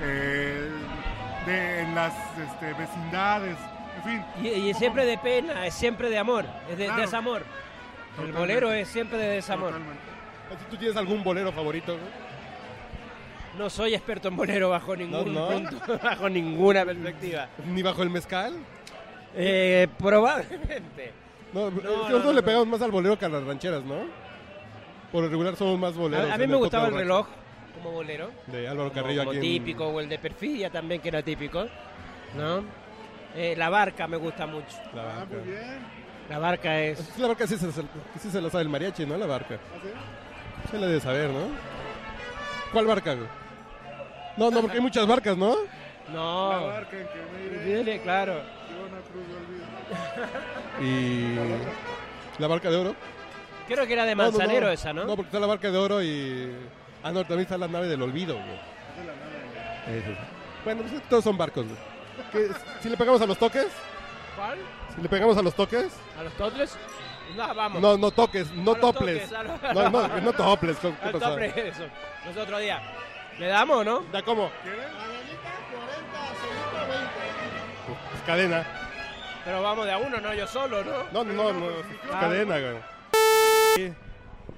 [0.00, 0.70] eh,
[1.46, 3.56] de, en las este, vecindades,
[3.96, 4.24] en fin.
[4.42, 7.00] Y, y es siempre de pena, es siempre de amor, es de Claro.
[7.02, 7.42] desamor.
[8.22, 9.72] El bolero es siempre de desamor.
[10.70, 11.96] ¿Tú tienes algún bolero favorito?
[13.58, 15.68] No soy experto en bolero bajo ningún No, no.
[15.70, 17.48] punto, bajo ninguna perspectiva.
[17.66, 18.54] ¿Ni bajo el mezcal?
[19.34, 21.12] Eh, probablemente.
[21.52, 23.96] No, nosotros no, le pegamos más al bolero que a las rancheras, ¿no?
[25.10, 26.30] Por lo regular somos más boleros.
[26.30, 27.26] A, a mí me gustaba el reloj
[27.74, 28.30] como bolero.
[28.46, 29.38] De Álvaro Como, Carrillo como aquí.
[29.56, 31.66] en- típico, o el de Perfidia también, que era típico.
[32.36, 32.62] ¿No?
[33.34, 34.76] Eh, la barca me gusta mucho.
[34.94, 35.34] La Ah, barca.
[35.34, 36.02] muy bien.
[36.28, 37.18] La barca es.
[37.18, 39.16] La barca sí se, sí se la sabe el mariachi, ¿no?
[39.16, 39.58] La barca.
[40.70, 41.46] Se la debe saber, ¿no?
[42.72, 43.28] ¿Cuál barca, güey?
[44.36, 45.54] No, no, porque hay muchas barcas, ¿no?
[46.08, 46.66] La No.
[46.68, 48.40] barca en que me iré, Viene, claro.
[50.80, 51.58] y cruz de.
[52.38, 52.94] ¿La barca de oro?
[53.68, 54.38] Creo que era de No, no, no.
[54.38, 55.04] Manzanero esa, ¿no?
[55.04, 56.50] No, porque está la barca de oro y.
[57.02, 58.46] Ah, no, también está la nave del olvido, güey.
[59.88, 60.14] Eh, sí.
[60.64, 61.78] Bueno, pues todos son barcos, güey.
[62.32, 62.48] ¿Qué-
[62.82, 63.66] Si le pegamos a los toques,
[64.36, 64.58] ¿Cuál?
[64.94, 66.76] si le pegamos a los toques, ¿A los totles?
[67.36, 67.80] No, vamos.
[67.80, 69.28] no, no toques, no toples.
[69.30, 70.76] toques, No, no, no toples.
[70.78, 71.18] ¿qué pasó?
[71.18, 71.84] tople, eso.
[72.26, 72.80] Nosotros día.
[73.38, 74.04] ¿Le damos o no?
[74.12, 74.50] ¿Ya cómo?
[77.86, 78.66] Pues cadena.
[79.44, 81.04] Pero vamos de a uno, no yo solo, ¿no?
[81.12, 82.20] No, no, no, no, es Ah.
[82.20, 83.92] cadena, güey.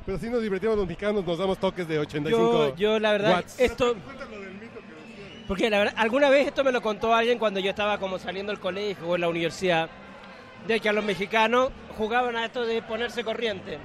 [0.05, 3.33] Pero si nos divertimos los mexicanos, nos damos toques de 85 Yo, yo la verdad,
[3.37, 3.59] watts.
[3.59, 3.95] esto...
[5.47, 8.51] Porque la verdad, alguna vez esto me lo contó alguien cuando yo estaba como saliendo
[8.51, 9.91] del colegio o en la universidad,
[10.67, 13.79] de que a los mexicanos jugaban a esto de ponerse corriente,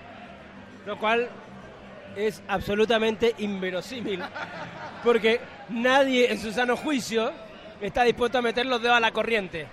[0.85, 1.29] lo cual
[2.15, 4.21] es absolutamente inverosímil,
[5.03, 7.31] porque nadie en su sano juicio
[7.81, 9.67] está dispuesto a meter los dedos a la corriente.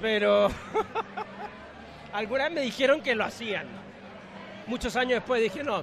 [0.00, 0.50] Pero
[2.12, 3.66] algunas me dijeron que lo hacían.
[4.66, 5.82] Muchos años después dije, no,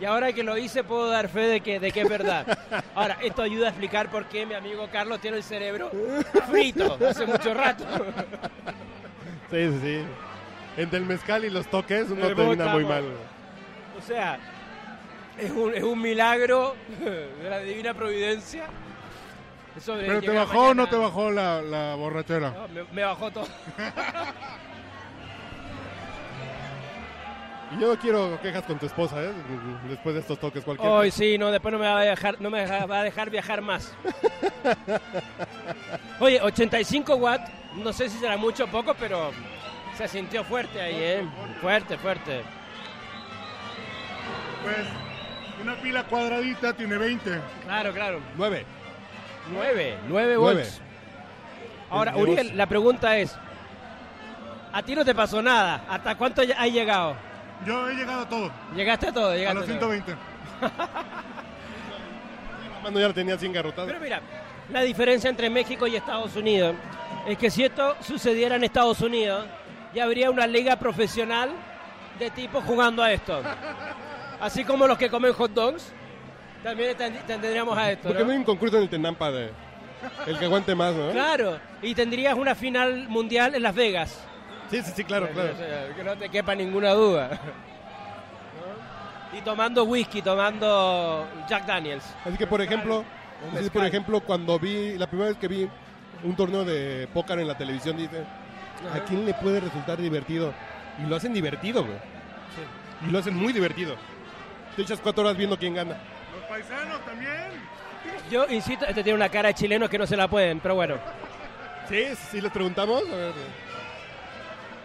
[0.00, 2.58] y ahora que lo hice puedo dar fe de que, de que es verdad.
[2.94, 5.90] Ahora, esto ayuda a explicar por qué mi amigo Carlos tiene el cerebro
[6.48, 7.84] frito hace mucho rato.
[9.50, 10.00] Sí, sí, sí.
[10.76, 13.04] Entre el mezcal y los toques, uno termina muy mal.
[13.98, 14.38] O sea,
[15.38, 18.64] es un, es un milagro de la divina providencia.
[19.84, 22.50] ¿Pero te bajó o no te bajó la, la borrachera?
[22.50, 23.46] No, me, me bajó todo.
[27.72, 29.32] Y yo no quiero quejas con tu esposa, ¿eh?
[29.88, 30.88] Después de estos toques, cualquier.
[30.88, 33.60] Hoy sí, no, después no me va a dejar, no me va a dejar viajar
[33.60, 33.92] más.
[36.20, 39.32] Oye, 85 watts, no sé si será mucho o poco, pero
[39.96, 41.28] se sintió fuerte ahí, ¿eh?
[41.60, 42.42] Fuerte, fuerte.
[44.62, 44.86] Pues
[45.62, 47.40] una pila cuadradita tiene 20.
[47.64, 48.20] Claro, claro.
[48.36, 48.64] Nueve.
[49.50, 50.36] 9, 9 Nueve.
[50.36, 50.80] volts.
[51.90, 53.36] Ahora, Uriel, la pregunta es,
[54.72, 57.16] a ti no te pasó nada, ¿hasta cuánto ya has llegado?
[57.64, 59.90] Yo he llegado a todo, Llegaste a todo, a llegaste los a todo.
[59.92, 60.16] 120.
[62.82, 63.86] Mando ya la tenía así engarrotada.
[63.86, 64.20] Pero mira,
[64.70, 66.74] la diferencia entre México y Estados Unidos
[67.26, 69.46] es que si esto sucediera en Estados Unidos,
[69.94, 71.50] ya habría una liga profesional
[72.18, 73.42] de tipos jugando a esto.
[74.40, 75.92] Así como los que comen hot dogs,
[76.62, 78.08] también ten- tendríamos a esto.
[78.08, 78.32] Porque no ¿no?
[78.32, 79.50] hay un concurso en el Tenampa de
[80.26, 81.10] el que aguante más, ¿no?
[81.10, 84.20] Claro, y tendrías una final mundial en Las Vegas.
[84.70, 85.54] Sí, sí, sí, claro, claro.
[85.96, 87.38] Que no te quepa ninguna duda.
[89.36, 92.04] Y tomando whisky, tomando Jack Daniels.
[92.24, 93.04] Así que, por ejemplo,
[93.54, 95.68] así, por ejemplo, cuando vi, la primera vez que vi
[96.22, 98.24] un torneo de póker en la televisión, dice,
[98.94, 100.54] ¿a quién le puede resultar divertido?
[101.04, 101.98] Y lo hacen divertido, güey.
[103.06, 103.96] Y lo hacen muy divertido.
[104.74, 105.96] Te echas cuatro horas viendo quién gana.
[106.34, 107.50] Los paisanos también.
[108.30, 110.94] Yo insisto, este tiene una cara de chileno que no se la pueden, pero bueno.
[111.88, 113.02] Sí, sí, les preguntamos.
[113.02, 113.32] A ver.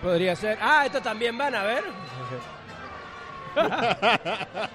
[0.02, 0.58] Podría ser.
[0.62, 1.84] Ah, estos también van a ver.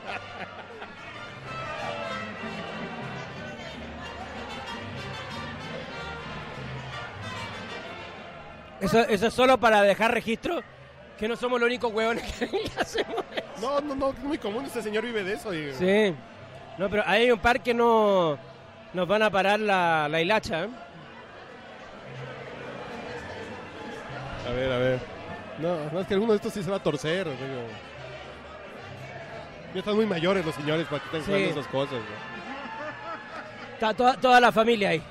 [8.81, 10.61] Eso, eso es solo para dejar registro
[11.19, 12.45] que no somos los únicos huevones que
[12.79, 13.61] hacemos eso.
[13.61, 14.67] No, no, no, es muy común.
[14.67, 15.51] Este señor vive de eso.
[15.51, 16.15] Sí.
[16.77, 18.39] No, pero hay un par que no
[18.93, 20.65] nos van a parar la, la hilacha.
[20.65, 20.69] ¿eh?
[24.47, 25.16] A ver, a ver.
[25.59, 27.27] No, no, es que alguno de estos sí se va a torcer.
[29.73, 31.27] Ya están muy mayores los señores para que estén Sí.
[31.27, 31.99] jugando esas cosas.
[33.75, 35.03] Está toda, toda la familia ahí.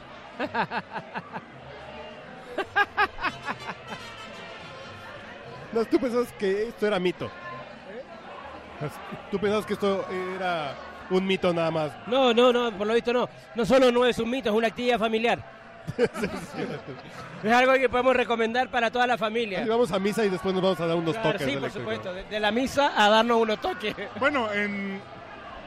[5.73, 7.29] No, tú pensabas que esto era mito.
[9.31, 10.05] Tú pensabas que esto
[10.35, 10.75] era
[11.09, 11.91] un mito nada más.
[12.07, 13.27] No, no, no, por lo visto no.
[13.55, 15.54] No solo no es un mito, es una actividad familiar.
[17.43, 19.59] Es algo que podemos recomendar para toda la familia.
[19.59, 21.47] Así vamos a misa y después nos vamos a dar unos Claro, toques.
[21.47, 21.81] sí, por eléctricos.
[21.93, 22.13] supuesto.
[22.13, 23.95] De, de la misa a darnos unos toques.
[24.19, 25.01] Bueno, en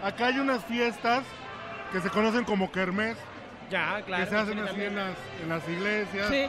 [0.02, 1.24] acá hay unas fiestas
[1.92, 3.16] que se conocen como kermés,
[3.70, 4.24] Ya, claro.
[4.24, 6.28] que se hacen sí, así en las, en las iglesias.
[6.28, 6.46] Sí.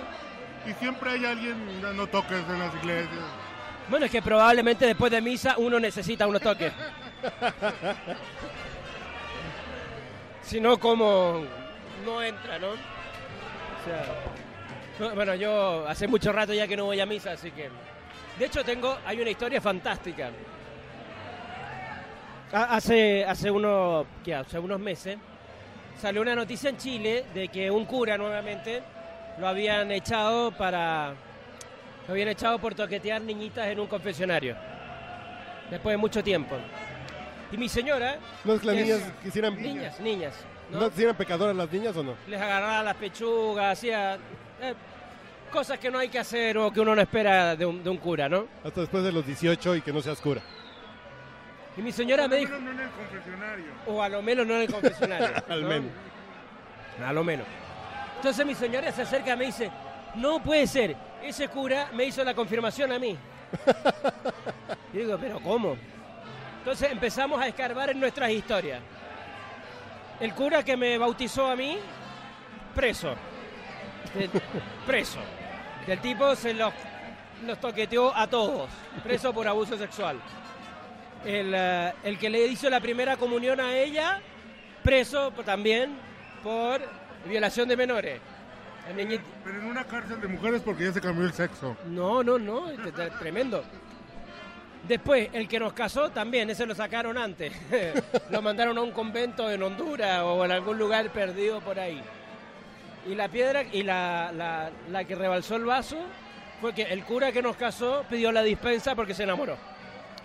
[0.70, 3.24] Y siempre hay alguien dando toques en las iglesias.
[3.90, 6.72] Bueno, es que probablemente después de misa uno necesita unos toques.
[10.44, 11.44] si no, como
[12.06, 12.68] no entra, ¿no?
[13.82, 14.06] O sea,
[15.10, 17.70] no, bueno, yo hace mucho rato ya que no voy a misa, así que...
[18.38, 20.30] De hecho, tengo, hay una historia fantástica.
[22.52, 24.34] Ha- Hace, hace, uno, ¿qué?
[24.36, 25.18] hace unos meses
[26.02, 28.82] salió una noticia en Chile de que un cura nuevamente
[29.38, 31.14] lo habían echado para
[32.08, 34.56] lo habían echado por toquetear niñitas en un confesionario.
[35.70, 36.56] Después de mucho tiempo.
[37.52, 38.18] Y mi señora.
[38.44, 39.62] ¿No es que las niñas quisieran...
[39.62, 40.34] Niñas, niñas.
[40.72, 40.80] ¿No?
[40.82, 42.16] ¿No quisieran pecadoras las niñas o no?
[42.28, 44.16] Les agarraba las pechugas, hacía.
[44.62, 44.74] eh,
[45.52, 47.98] cosas que no hay que hacer o que uno no espera de un, de un
[47.98, 48.46] cura, ¿no?
[48.64, 50.42] Hasta después de los 18 y que no seas cura.
[51.76, 53.66] Y mi señora me dijo, no en el confesionario.
[53.88, 55.28] o a lo menos no en el confesionario.
[55.50, 55.68] Al ¿no?
[55.70, 55.92] menos.
[57.06, 57.48] A lo menos.
[58.18, 59.72] Entonces mi señora se acerca y me dice,
[60.16, 63.18] no puede ser, ese cura me hizo la confirmación a mí.
[64.94, 65.78] y digo, pero ¿cómo?
[66.60, 68.82] Entonces empezamos a escarbar en nuestras historias.
[70.20, 71.78] El cura que me bautizó a mí,
[72.76, 73.16] preso.
[74.86, 75.20] Preso.
[75.88, 76.74] El tipo se los,
[77.46, 78.70] los toqueteó a todos,
[79.04, 80.20] preso por abuso sexual.
[81.26, 84.22] El, eh, el que le hizo la primera comunión a ella,
[84.84, 85.92] preso también
[86.44, 86.82] por
[87.26, 88.22] violación de menores.
[88.90, 91.76] El niñito- Pero en una cárcel de mujeres porque ya se cambió el sexo.
[91.88, 93.64] No, no, no, es t- tremendo.
[94.88, 97.54] Después, el que nos casó también, ese lo sacaron antes.
[98.30, 102.02] lo mandaron a un convento en Honduras o en algún lugar perdido por ahí.
[103.08, 105.98] Y la piedra, y la, la, la que rebalsó el vaso
[106.62, 109.58] fue que el cura que nos casó pidió la dispensa porque se enamoró.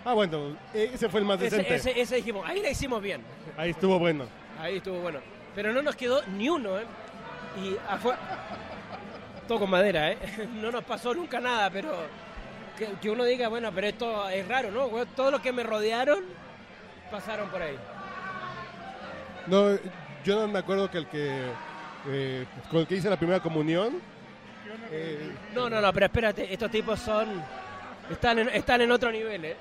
[0.03, 1.75] Ah, bueno, ese fue el más Ese, decente.
[1.75, 3.21] ese, ese dijimos, ahí la hicimos bien.
[3.57, 4.25] Ahí estuvo bueno.
[4.59, 5.19] Ahí estuvo bueno.
[5.55, 6.83] Pero no nos quedó ni uno, ¿eh?
[7.63, 8.19] Y afuera...
[9.47, 10.17] Todo con madera, ¿eh?
[10.61, 11.91] No nos pasó nunca nada, pero...
[12.77, 14.87] Que, que uno diga, bueno, pero esto es raro, ¿no?
[15.15, 16.23] Todos los que me rodearon
[17.09, 17.77] pasaron por ahí.
[19.47, 19.75] No,
[20.23, 21.45] yo no me acuerdo que el que
[22.07, 24.01] eh, con el que hice la primera comunión.
[24.91, 27.41] eh, No, no, no, pero espérate, estos tipos son...
[28.09, 29.55] Están en, están en otro nivel, ¿eh?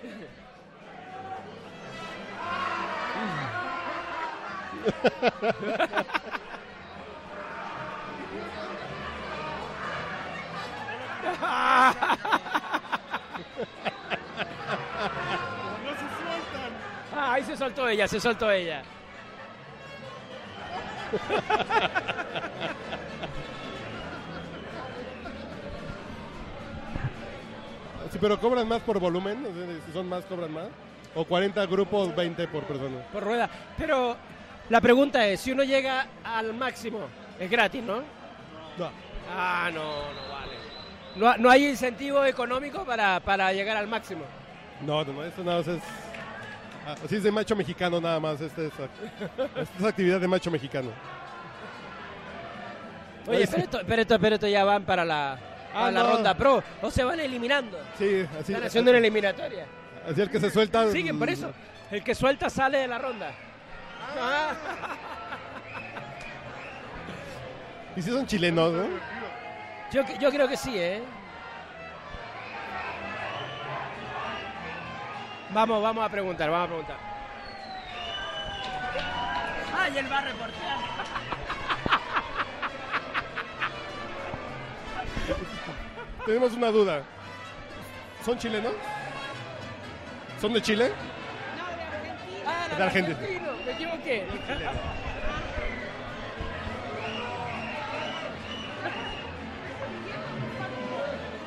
[15.84, 16.70] ¡No se sueltan!
[17.16, 18.82] Ah, ahí se soltó ella, se soltó ella.
[28.10, 29.46] sí, pero cobran más por volumen,
[29.86, 30.68] si son más cobran más.
[31.14, 33.06] O 40 grupos, 20 por persona.
[33.12, 33.48] Por rueda.
[33.78, 34.16] Pero
[34.68, 37.00] la pregunta es, si uno llega al máximo,
[37.38, 37.98] es gratis, ¿no?
[38.76, 38.90] No.
[39.30, 40.53] Ah, no, no vale.
[41.16, 44.24] No, no hay incentivo económico para, para llegar al máximo.
[44.80, 45.82] No, no, no, esto nada más es.
[46.86, 48.40] ah, Así es de macho mexicano nada más.
[48.40, 48.72] Este es,
[49.56, 50.90] esta es actividad de macho mexicano.
[53.26, 55.38] Oye, pero esto, pero esto, pero esto ya van para la,
[55.72, 56.10] para Ah, la no.
[56.12, 56.62] ronda pro.
[56.82, 57.78] O se van eliminando.
[57.98, 58.52] Sí, así.
[58.52, 59.66] Están haciendo una eliminatoria.
[60.10, 60.90] Así el que se suelta.
[60.90, 61.50] Siguen por eso.
[61.90, 63.30] El que suelta sale de la ronda.
[64.20, 64.52] Ah.
[67.96, 69.13] Y si son chilenos, ¿no?
[69.94, 71.00] Yo, yo creo que sí, ¿eh?
[75.50, 76.96] Vamos, vamos a preguntar, vamos a preguntar.
[79.78, 80.78] ¡Ay, él va a reportear!
[86.26, 87.02] Tenemos una duda.
[88.24, 88.72] ¿Son chilenos?
[90.40, 90.90] ¿Son de Chile?
[92.44, 93.16] Ah, De Argentina.
[93.16, 94.26] argentino, Me equivoqué.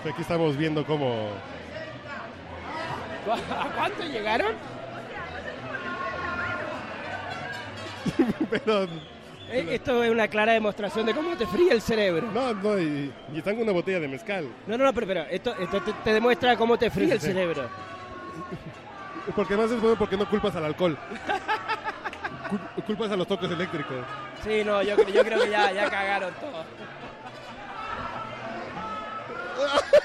[0.10, 1.30] Aquí estamos viendo cómo.
[3.30, 4.54] ¿A cuánto llegaron?
[8.50, 8.84] Pero.
[9.50, 12.30] Eh, Esto es una clara demostración de cómo te fría el cerebro.
[12.34, 14.48] No, no, y, y están con una botella de mezcal.
[14.66, 17.68] No, no, no, pero, pero esto, esto te, te demuestra cómo te fría el cerebro.
[19.36, 20.98] Porque además es bueno porque no culpas al alcohol.
[22.50, 23.98] Cul- culpas a los toques eléctricos.
[24.42, 26.64] Sí, no, yo, creo- yo creo que ya, ya cagaron todo.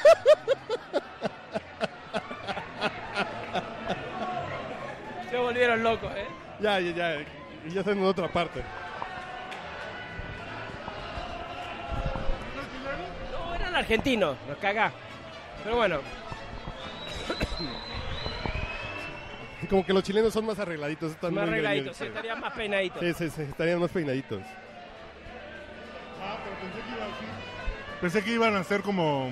[5.30, 6.26] Se volvieron locos, ¿eh?
[6.60, 7.20] Ya, ya, ya.
[7.66, 8.62] y Ya están en otra parte.
[13.32, 14.92] No, eran argentinos, los cagá.
[15.64, 16.00] Pero bueno,
[19.72, 21.12] Como que los chilenos son más arregladitos.
[21.12, 23.00] Están más muy arregladitos, sí, estarían más peinaditos.
[23.00, 24.42] Sí, sí, sí, estarían más peinaditos.
[26.20, 27.24] Ah, pero pensé que iba así.
[28.00, 29.30] Pensé que iban a hacer como.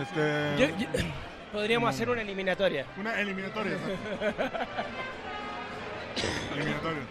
[0.00, 0.54] Este.
[0.58, 0.88] Yo- yo-
[1.52, 2.86] podríamos hacer una eliminatoria.
[2.96, 3.72] Una eliminatoria.
[6.56, 7.02] eliminatoria.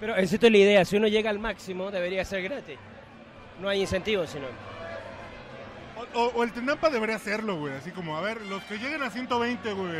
[0.00, 2.78] Pero esa es la idea, si uno llega al máximo debería ser gratis.
[3.60, 4.46] No hay incentivos, sino.
[6.14, 7.74] O, o- o el Tenampa debería hacerlo, güey.
[7.74, 9.92] Así como, a ver, los que lleguen a 120, güey.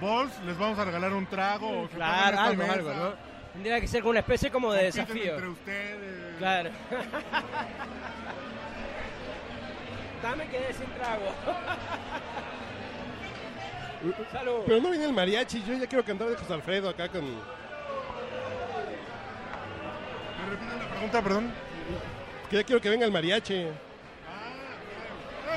[0.00, 1.82] Balls, les vamos a regalar un trago.
[1.84, 3.14] o Claro, esta algo, mesa, algo, ¿no?
[3.54, 5.32] Tendría que ser como una especie como de compiten desafío.
[5.34, 6.36] entre ustedes.
[6.38, 6.70] Claro.
[10.22, 11.34] Dame que dé sin trago.
[14.32, 14.62] Salud.
[14.66, 15.62] Pero no viene el mariachi.
[15.64, 17.24] Yo ya quiero cantar de José Alfredo acá con.
[17.24, 17.30] ¿Me
[20.50, 21.52] repiten la pregunta, perdón?
[22.48, 23.54] Que ya quiero que venga el mariachi.
[23.54, 23.72] Eh,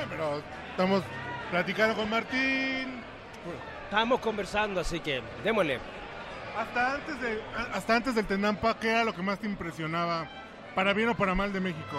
[0.08, 1.04] pero estamos
[1.50, 3.02] platicando con Martín.
[3.84, 5.78] estábamos conversando, así que démosle.
[6.56, 10.28] Hasta antes, de, hasta antes del Tenampa, ¿qué era lo que más te impresionaba,
[10.74, 11.96] para bien o para mal, de México?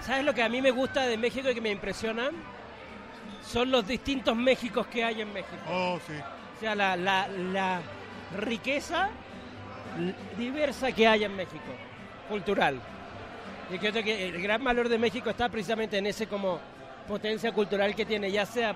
[0.00, 2.30] ¿Sabes lo que a mí me gusta de México y que me impresiona?
[3.44, 5.56] Son los distintos Méxicos que hay en México.
[5.68, 6.14] Oh, sí.
[6.56, 7.80] O sea, la, la- la
[8.38, 9.10] riqueza
[10.38, 11.64] diversa que hay en México,
[12.28, 12.80] cultural.
[13.72, 16.60] Y creo que el gran valor de México está precisamente en ese como
[17.08, 18.74] potencia cultural que tiene, ya sea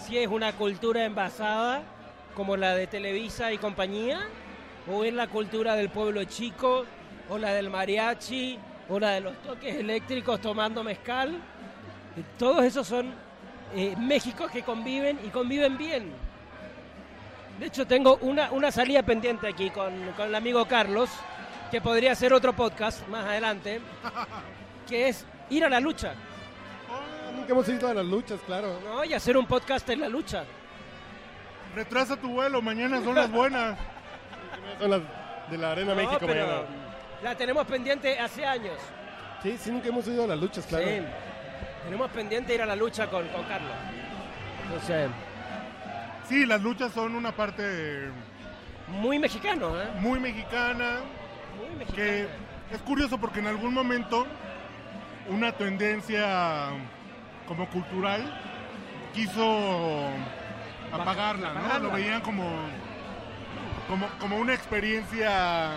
[0.00, 1.82] si es una cultura envasada
[2.34, 4.20] como la de Televisa y compañía,
[4.90, 6.84] o es la cultura del pueblo chico,
[7.28, 11.36] o la del mariachi, o la de los toques eléctricos tomando mezcal.
[12.38, 13.12] Todos esos son
[13.74, 16.12] eh, Méxicos que conviven y conviven bien.
[17.58, 21.10] De hecho, tengo una, una salida pendiente aquí con, con el amigo Carlos,
[21.70, 23.80] que podría ser otro podcast más adelante,
[24.88, 26.14] que es ir a la lucha,
[27.34, 28.80] Nunca hemos ido a las luchas, claro.
[28.84, 29.04] ¿no?
[29.04, 30.44] Y hacer un podcast en la lucha.
[31.74, 33.76] Retrasa tu vuelo, mañana son las buenas.
[34.80, 35.00] Son las
[35.50, 36.18] de la Arena No, México.
[36.26, 36.85] pero mañana.
[37.22, 38.78] La tenemos pendiente hace años.
[39.42, 40.86] Sí, sí, nunca hemos ido a las luchas, claro.
[40.86, 41.00] Sí.
[41.84, 43.72] Tenemos pendiente ir a la lucha con, con Carlos.
[44.64, 45.10] Entonces,
[46.28, 48.10] Sí, las luchas son una parte
[48.88, 49.86] muy mexicano, ¿eh?
[50.00, 50.96] muy mexicana,
[51.56, 51.94] Muy mexicano.
[51.94, 52.26] que
[52.74, 54.26] es curioso porque en algún momento
[55.28, 56.70] una tendencia
[57.46, 58.22] como cultural
[59.14, 60.08] quiso
[60.92, 61.58] apagarla, ¿no?
[61.60, 61.78] apagarla.
[61.88, 62.44] Lo veían como,
[63.88, 65.70] como, como una experiencia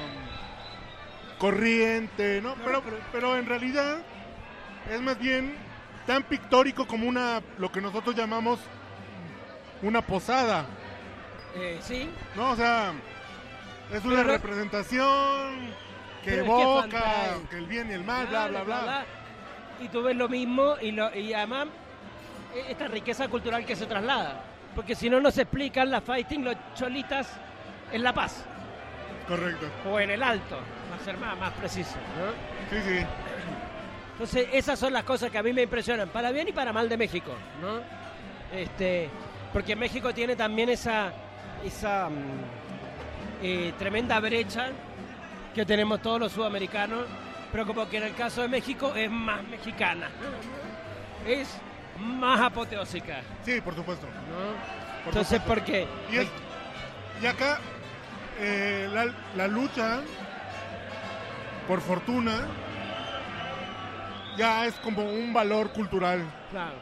[1.39, 2.53] corriente, ¿no?
[2.63, 3.97] Pero, pero en realidad
[4.91, 5.55] es más bien
[6.05, 8.59] tan pictórico como una lo que nosotros llamamos
[9.81, 10.65] una posada.
[11.55, 12.91] Eh, sí, No, o sea,
[13.91, 15.69] es una Pero- representación
[16.23, 19.05] que evoca que el bien y el mal, bla, bla, bla.
[19.79, 21.67] Y tú ves lo mismo y, lo, y además
[22.53, 24.43] eh, esta riqueza cultural que se traslada.
[24.75, 27.31] Porque si no, no se explican las fighting, los cholitas
[27.91, 28.45] en La Paz
[29.29, 29.67] Correcto.
[29.89, 30.57] o en el Alto,
[30.89, 31.95] para ser más, más preciso.
[32.19, 32.31] ¿no?
[32.77, 33.05] Sí, sí.
[34.13, 36.89] Entonces, esas son las cosas que a mí me impresionan, para bien y para mal
[36.89, 37.79] de México, ¿no?
[38.57, 39.09] Este,
[39.53, 41.13] porque México tiene también esa,
[41.63, 44.67] esa mm, eh, tremenda brecha
[45.55, 47.05] que tenemos todos los sudamericanos,
[47.51, 50.09] pero como que en el caso de México es más mexicana,
[51.25, 51.47] es
[51.99, 54.05] más apoteósica, Sí, por supuesto.
[54.07, 55.03] ¿no?
[55.05, 55.47] por Entonces, supuesto.
[55.47, 55.87] ¿por qué?
[56.11, 56.27] Y, es-
[57.21, 57.59] y acá
[58.39, 60.01] eh, la, la lucha,
[61.67, 62.47] por fortuna,
[64.37, 66.21] ya es como un valor cultural.
[66.51, 66.75] Claro.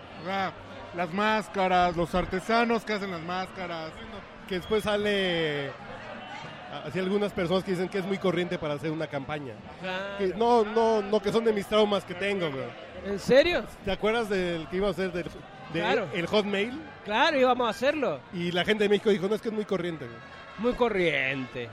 [0.95, 3.91] Las máscaras, los artesanos que hacen las máscaras.
[4.47, 5.71] Que después sale
[6.85, 9.53] así algunas personas que dicen que es muy corriente para hacer una campaña.
[9.81, 10.17] claro.
[10.17, 12.63] Que no, no, no, que son de mis traumas que tengo, güey.
[13.05, 13.63] ¿En serio?
[13.83, 15.25] ¿Te acuerdas del que iba a hacer del,
[15.73, 16.07] de Claro.
[16.13, 16.79] el Hotmail?
[17.05, 18.19] Claro, íbamos a hacerlo.
[18.33, 20.17] Y la gente de México dijo, no, es que es muy corriente, güey.
[20.59, 21.69] Muy corriente.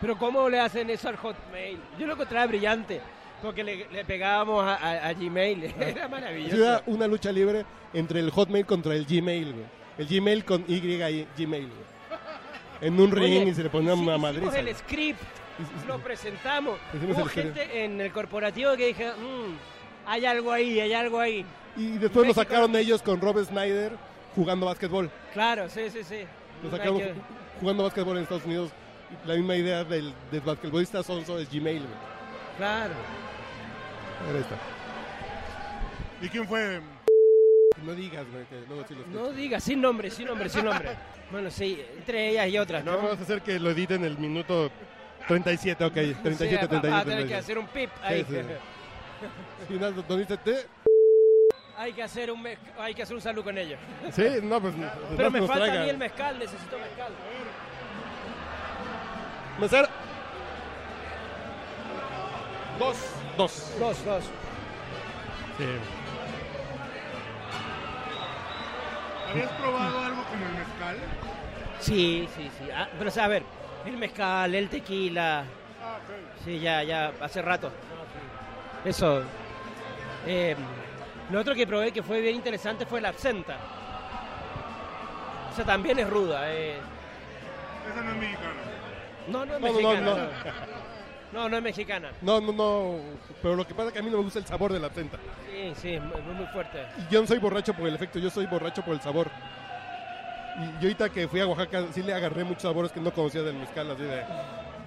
[0.00, 1.78] Pero ¿cómo le hacen eso al Hotmail?
[1.98, 3.00] Yo lo encontraba brillante,
[3.42, 5.64] porque le, le pegábamos a, a- a Gmail.
[5.80, 6.56] Era Sí, maravilloso.
[6.56, 9.64] Era una lucha libre entre el Hotmail contra el Gmail, güey.
[9.96, 10.98] El Gmail con Y y
[11.38, 11.84] Gmail, güey.
[12.80, 14.58] En un ring y se le ponía una hicimos madriza.
[14.58, 14.74] el güey.
[14.74, 15.20] script,
[15.86, 16.78] lo presentamos.
[16.92, 17.56] Hicimos Hubo el script.
[17.56, 19.56] gente en el corporativo que dije, "Mm,
[20.06, 21.46] hay algo ahí, hay algo ahí.
[21.76, 23.92] Y después lo sacaron ellos con Rob Snyder
[24.34, 25.10] jugando básquetbol.
[25.32, 26.24] Claro, sí, sí, sí.
[26.64, 27.16] Lo sacaron que- ju-
[27.60, 28.70] jugando básquetbol en Estados Unidos.
[29.26, 31.94] La misma idea del, del basquetbolista sonso es Gmail, güey.
[32.56, 32.94] Claro.
[34.32, 34.56] Ahí está.
[36.22, 36.80] ¿Y quién fue?
[37.84, 40.90] No digas, güey, que luego sí los No digas, sin nombre, sin nombre, sin nombre.
[41.30, 42.92] Bueno, sí, entre ellas y otras, ¿No?
[42.92, 42.96] ¿no?
[42.98, 44.70] Vamos a hacer que lo editen el minuto
[45.26, 45.92] 37, ok.
[45.94, 47.10] 37, Sí, va- va a 37.
[47.10, 47.34] tener que 37.
[47.36, 48.24] hacer un pip ahí.
[48.28, 49.66] Sí, sí.
[49.68, 50.36] Sí, no, donde dice
[51.76, 52.46] hay que hacer un
[52.78, 53.78] hay que hacer un salud con ellos.
[54.12, 54.74] Sí, no, pues.
[55.16, 57.12] Pero no me falta a mí el mezcal, necesito mezcal.
[59.60, 59.88] Mesero.
[62.78, 62.96] Dos.
[63.36, 63.76] Dos.
[63.78, 64.24] Dos, dos.
[65.58, 65.64] Sí.
[69.30, 70.96] ¿Habías probado algo como el mezcal?
[71.80, 72.68] Sí, sí, sí.
[72.74, 73.42] Ah, pero o sea, a ver,
[73.84, 75.44] el mezcal, el tequila.
[75.82, 76.44] Ah, ok.
[76.44, 77.70] Sí, ya, ya, hace rato.
[78.84, 79.22] Eso.
[80.26, 80.56] Eh,
[81.30, 83.56] lo otro que probé que fue bien interesante fue la absenta.
[85.50, 86.52] O sea, también es ruda.
[86.52, 86.76] eh.
[87.92, 88.50] Esa no es mexicana.
[89.28, 90.00] No, no es No, no, no, mexicana.
[90.00, 90.64] no.
[91.32, 92.10] No, no, no es mexicana.
[92.22, 92.94] No, no, no.
[93.42, 94.86] Pero lo que pasa es que a mí no me gusta el sabor de la
[94.86, 95.18] absenta.
[95.50, 96.86] Sí, sí, muy, muy fuerte.
[96.98, 99.28] Y yo no soy borracho por el efecto, yo soy borracho por el sabor.
[100.56, 103.42] Y yo ahorita que fui a Oaxaca sí le agarré muchos sabores que no conocía
[103.42, 104.22] del mezcal, así de...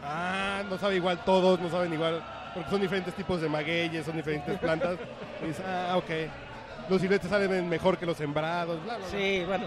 [0.03, 2.23] Ah, no sabe igual todos, no saben igual,
[2.53, 4.97] porque son diferentes tipos de magueyes, son diferentes plantas.
[5.43, 6.09] Y dices, ah, ok.
[6.89, 9.17] Los silvestres saben mejor que los sembrados, bla, bla, bla.
[9.19, 9.65] Sí, bueno.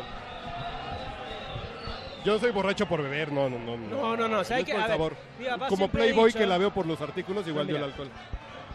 [2.24, 3.76] Yo soy borracho por beber, no, no, no.
[3.76, 4.44] No, no, no.
[4.44, 4.72] ¿sabes es qué?
[4.72, 5.16] por A el ver, sabor.
[5.38, 7.78] mi papá Como siempre ha Playboy dicho- que la veo por los artículos, igual Pues
[7.78, 8.04] yo el mira.
[8.04, 8.10] alcohol.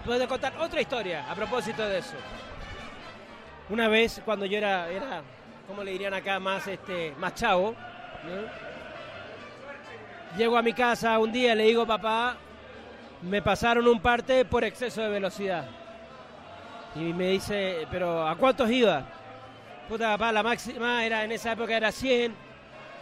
[0.04, 2.16] Puedo contar otra historia a propósito de eso.
[3.70, 5.22] Una vez, cuando yo era, era
[5.68, 6.40] ¿cómo le dirían acá?
[6.40, 7.72] Más, este, más chavo.
[8.24, 8.66] ¿no?
[10.38, 12.36] Llego a mi casa un día y le digo, papá,
[13.22, 15.66] me pasaron un parte por exceso de velocidad.
[16.96, 19.04] Y me dice, ¿pero a cuántos iba?
[19.90, 22.34] Puta, papá, la máxima era en esa época era 100.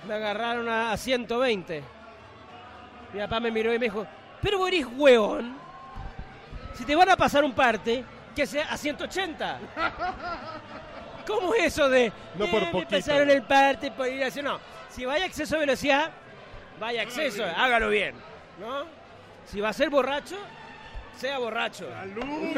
[0.07, 1.83] Me agarraron a, a 120.
[3.13, 4.05] Mi papá me miró y me dijo,
[4.41, 5.55] pero vos eres hueón.
[6.73, 8.03] Si te van a pasar un parte,
[8.35, 9.59] que sea a 180.
[11.27, 12.95] ¿Cómo es eso de No por "Eh, me poquito"?
[12.97, 14.41] pasaron el parte por ir así?
[14.41, 14.59] No,
[14.89, 16.11] si vaya a exceso de velocidad,
[16.79, 18.15] vaya a exceso, hágalo bien,
[18.59, 18.85] ¿no?
[19.45, 20.37] Si va a ser borracho,
[21.17, 21.87] sea borracho.
[21.89, 22.57] ¡Salud!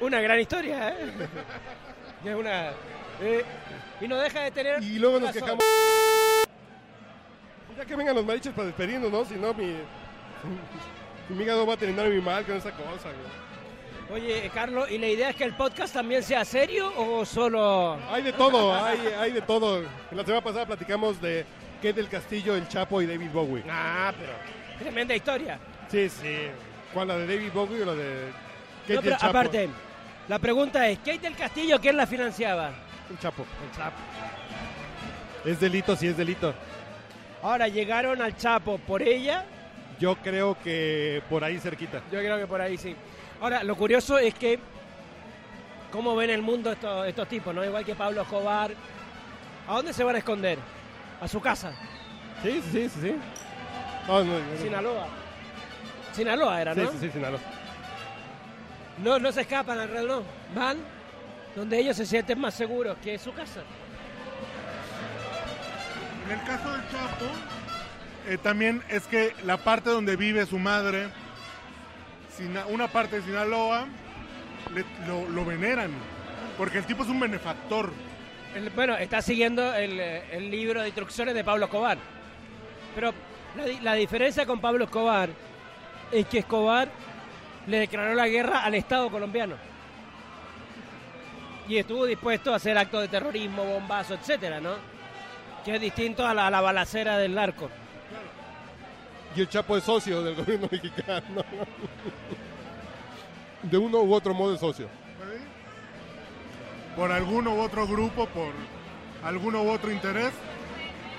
[0.00, 1.12] Una gran historia, ¿eh?
[2.24, 2.70] Es una...
[3.20, 3.44] eh,
[4.00, 4.82] y no deja de tener...
[4.82, 5.64] Y luego nos quejamos.
[7.76, 9.24] Ya que vengan los marichis para despedirnos, ¿no?
[9.24, 9.76] Si no, mi,
[11.28, 13.08] mi hígado va a terminar muy mal con esa cosa.
[13.10, 14.22] güey.
[14.22, 17.98] Oye, Carlos, ¿y la idea es que el podcast también sea serio o solo...?
[18.10, 19.82] Hay de todo, hay, hay de todo.
[20.10, 21.46] La semana pasada platicamos de
[21.82, 23.64] Kate del Castillo, El Chapo y David Bowie.
[23.68, 24.32] Ah, pero...
[24.78, 25.58] Tremenda historia.
[25.88, 26.36] Sí, sí.
[26.94, 28.32] ¿Cuál, la de David Bowie o la de
[28.82, 29.26] Kate No, y pero el Chapo?
[29.26, 29.68] aparte,
[30.28, 32.70] la pregunta es, ¿Kate del Castillo quién la financiaba?
[33.10, 33.44] El Chapo.
[33.64, 33.96] El Chapo.
[35.44, 36.54] Es delito, sí es delito.
[37.42, 39.44] Ahora, ¿llegaron al Chapo por ella?
[39.98, 42.00] Yo creo que por ahí cerquita.
[42.12, 42.94] Yo creo que por ahí sí.
[43.40, 44.60] Ahora, lo curioso es que
[45.90, 47.64] cómo ven el mundo estos, estos tipos, ¿no?
[47.64, 48.70] Igual que Pablo Escobar.
[49.66, 50.58] ¿A dónde se van a esconder?
[51.22, 51.72] A su casa,
[52.42, 53.14] Sí, sí, sí, sí.
[54.08, 54.56] No, no, no.
[54.60, 55.06] Sinaloa.
[56.12, 56.90] Sinaloa era, Sí, ¿no?
[56.90, 57.38] sí, sí, Sinaloa.
[58.98, 60.22] No, no se escapan alrededor,
[60.54, 60.60] no.
[60.60, 60.78] Van
[61.54, 63.60] donde ellos se sienten más seguros, que es su casa.
[66.26, 67.24] En el caso del Chapo,
[68.28, 71.08] eh, también es que la parte donde vive su madre,
[72.36, 73.86] Sina- una parte de Sinaloa,
[74.74, 75.92] le- lo, lo veneran.
[76.58, 77.92] Porque el tipo es un benefactor.
[78.74, 81.96] Bueno, está siguiendo el, eh, el libro de instrucciones de Pablo Escobar.
[82.94, 83.12] Pero
[83.82, 85.30] la diferencia con Pablo Escobar
[86.10, 86.88] es que Escobar
[87.66, 89.56] le declaró la guerra al Estado colombiano.
[91.68, 94.74] Y estuvo dispuesto a hacer actos de terrorismo, bombazo, etcétera, ¿no?
[95.64, 97.70] Que es distinto a la, a la balacera del narco.
[99.34, 101.42] Y el Chapo es socio del gobierno mexicano.
[103.62, 104.88] De uno u otro modo es socio.
[106.96, 108.52] Por alguno u otro grupo, por
[109.24, 110.32] alguno u otro interés.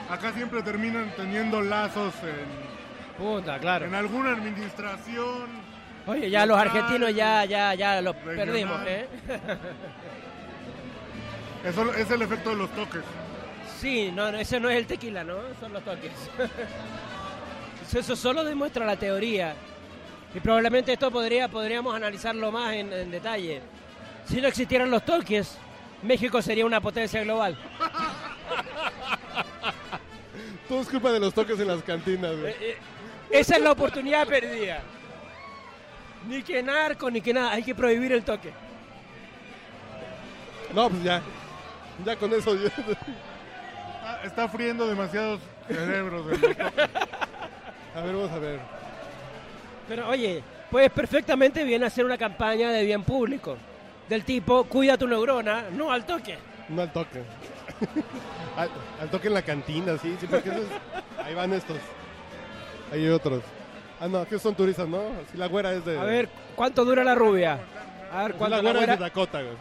[0.10, 3.86] Acá siempre terminan teniendo lazos en, Puta, claro.
[3.86, 5.48] en alguna administración.
[6.06, 8.46] Oye, ya los argentinos ya, ya, ya los regional.
[8.46, 9.08] perdimos, ¿eh?
[11.66, 13.02] Eso es el efecto de los toques.
[13.80, 15.36] Sí, no, no, ese no es el tequila, ¿no?
[15.60, 16.12] Son los toques.
[17.96, 19.56] Eso solo demuestra la teoría.
[20.36, 23.62] Y probablemente esto podría, podríamos analizarlo más en, en detalle.
[24.26, 25.58] Si no existieran los toques,
[26.02, 27.58] México sería una potencia global.
[30.68, 32.52] Todo es culpa de los toques en las cantinas, güey.
[32.54, 32.78] Eh, eh,
[33.30, 34.82] esa es la oportunidad perdida.
[36.28, 37.52] Ni que narco, ni que nada.
[37.52, 38.52] Hay que prohibir el toque.
[40.74, 41.22] No, pues ya.
[42.06, 42.56] Ya con eso.
[42.56, 42.68] ya.
[42.68, 46.26] Está, está friendo demasiados cerebros.
[47.96, 48.60] A ver, vamos a ver.
[49.88, 53.58] Pero oye, puedes perfectamente bien hacer una campaña de bien público.
[54.10, 56.38] Del tipo, cuida tu neurona, no al toque.
[56.70, 57.24] No al toque.
[58.58, 58.70] al,
[59.02, 60.68] al toque en la cantina, sí, sí, porque esos-
[61.26, 61.78] ahí van estos.
[62.92, 63.42] Hay otros.
[64.00, 65.02] Ah, no, que son turistas, ¿no?
[65.32, 65.98] Si la güera es de.
[66.00, 67.60] A ver, ¿cuánto dura la rubia?
[68.12, 69.04] A ver, ¿cuánto la la güera es de?
[69.06, 69.56] Dakota, güey.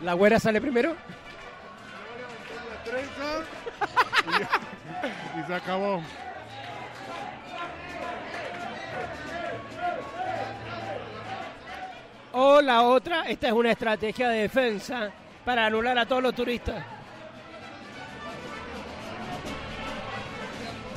[0.00, 0.94] ¿La güera sale primero?
[2.70, 3.42] La trenza
[5.36, 6.02] y, y se acabó.
[12.38, 15.10] O la otra, esta es una estrategia de defensa
[15.42, 16.84] para anular a todos los turistas.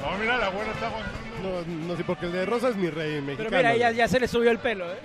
[0.02, 1.18] No, mira, la buena está aguantando.
[1.42, 3.52] No, no sé, porque el de Rosa es mi rey mexicano.
[3.52, 5.00] Pero mira, ya, ya se le subió el pelo, ¿eh?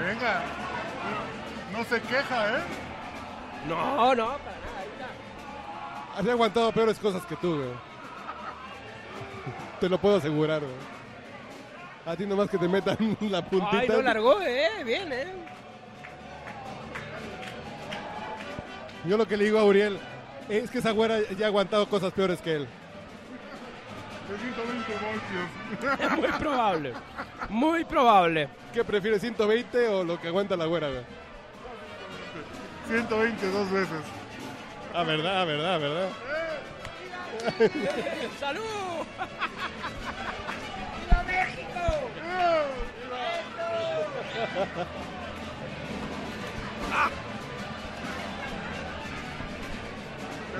[0.00, 0.42] Venga.
[1.72, 2.62] No se queja, ¿eh?
[3.68, 4.80] No, no, para nada.
[4.80, 6.18] ahí está.
[6.18, 7.95] Había aguantado peores cosas que tú, güey.
[9.80, 10.96] Te lo puedo asegurar, güey.
[12.06, 13.78] A ti nomás que te metan la puntita.
[13.78, 14.84] Ay, lo largó, ¿eh?
[14.84, 15.26] Bien, ¿eh?
[19.04, 19.98] Yo lo que le digo a Uriel
[20.48, 22.68] es que esa güera ya ha aguantado cosas peores que él.
[24.28, 24.92] De 120
[25.86, 26.00] voltios.
[26.00, 26.92] Es muy probable.
[27.48, 28.48] Muy probable.
[28.72, 30.88] ¿Qué prefieres, 120 o lo que aguanta la güera?
[30.88, 31.02] güey?
[32.88, 34.00] 120 dos veces.
[34.94, 36.08] Ah, verdad, verdad, verdad.
[38.40, 39.06] ¡Salud!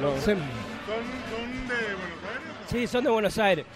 [0.01, 0.14] No.
[0.16, 2.70] Sí, ¿Son, son de Buenos Aires?
[2.70, 3.66] sí, son de Buenos Aires.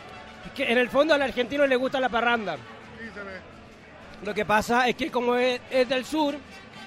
[0.47, 2.57] Es que en el fondo al argentino le gusta la parranda.
[2.99, 3.41] Sí, se ve.
[4.25, 6.35] Lo que pasa es que como es, es del sur,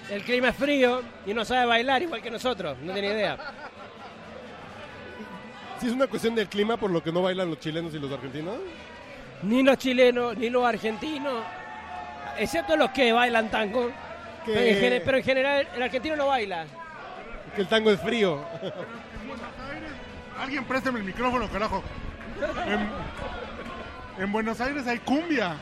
[0.09, 2.77] el clima es frío y no sabe bailar igual que nosotros.
[2.83, 3.37] No tiene idea.
[5.83, 8.09] Sí, es una cuestión del clima por lo que no bailan los chilenos y los
[8.09, 8.55] argentinos.
[9.41, 11.43] Ni los chilenos, ni los argentinos,
[12.37, 13.87] excepto los que bailan tango.
[14.45, 16.65] Que- Pero, en gene- pero en general el argentino no baila.
[17.53, 18.45] Que el tango es frío.
[18.61, 19.89] En Buenos Aires.
[20.39, 21.83] Alguien préstame el micrófono, carajo.
[22.65, 25.57] En, en Buenos Aires hay cumbia.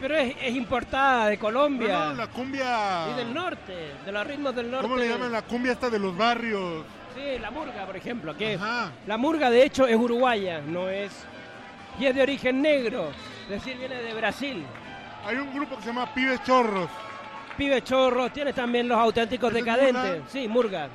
[0.00, 1.98] Pero es, es importada de Colombia.
[1.98, 3.10] No, no, la cumbia.
[3.12, 4.82] Y del norte, de los ritmos del norte.
[4.88, 6.84] ¿Cómo le llaman la cumbia esta de los barrios?
[7.18, 8.36] Sí, la murga, por ejemplo.
[8.36, 8.92] Que Ajá.
[9.06, 11.12] La murga, de hecho, es uruguaya, no es...
[11.98, 13.10] Y es de origen negro,
[13.44, 14.64] es decir, viene de Brasil.
[15.26, 16.88] Hay un grupo que se llama Pibes Chorros.
[17.56, 20.22] Pibe chorro, tiene también los auténticos ¿Ese es decadentes.
[20.28, 20.88] Sí, murga.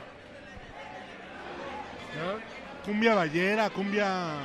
[2.85, 4.35] Cumbia ballera, cumbia.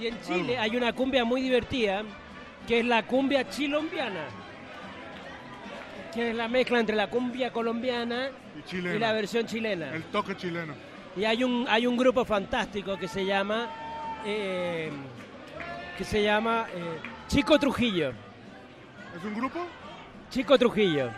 [0.00, 2.02] Y en Chile hay una cumbia muy divertida,
[2.68, 4.26] que es la cumbia chilombiana.
[6.14, 8.30] Que es la mezcla entre la cumbia colombiana
[8.66, 8.96] chilena.
[8.96, 9.94] y la versión chilena.
[9.94, 10.74] El toque chileno.
[11.16, 13.68] Y hay un, hay un grupo fantástico que se llama
[14.26, 14.90] eh,
[15.96, 16.98] que se llama eh,
[17.28, 18.10] Chico Trujillo.
[19.16, 19.60] ¿Es un grupo?
[20.30, 21.10] Chico Trujillo.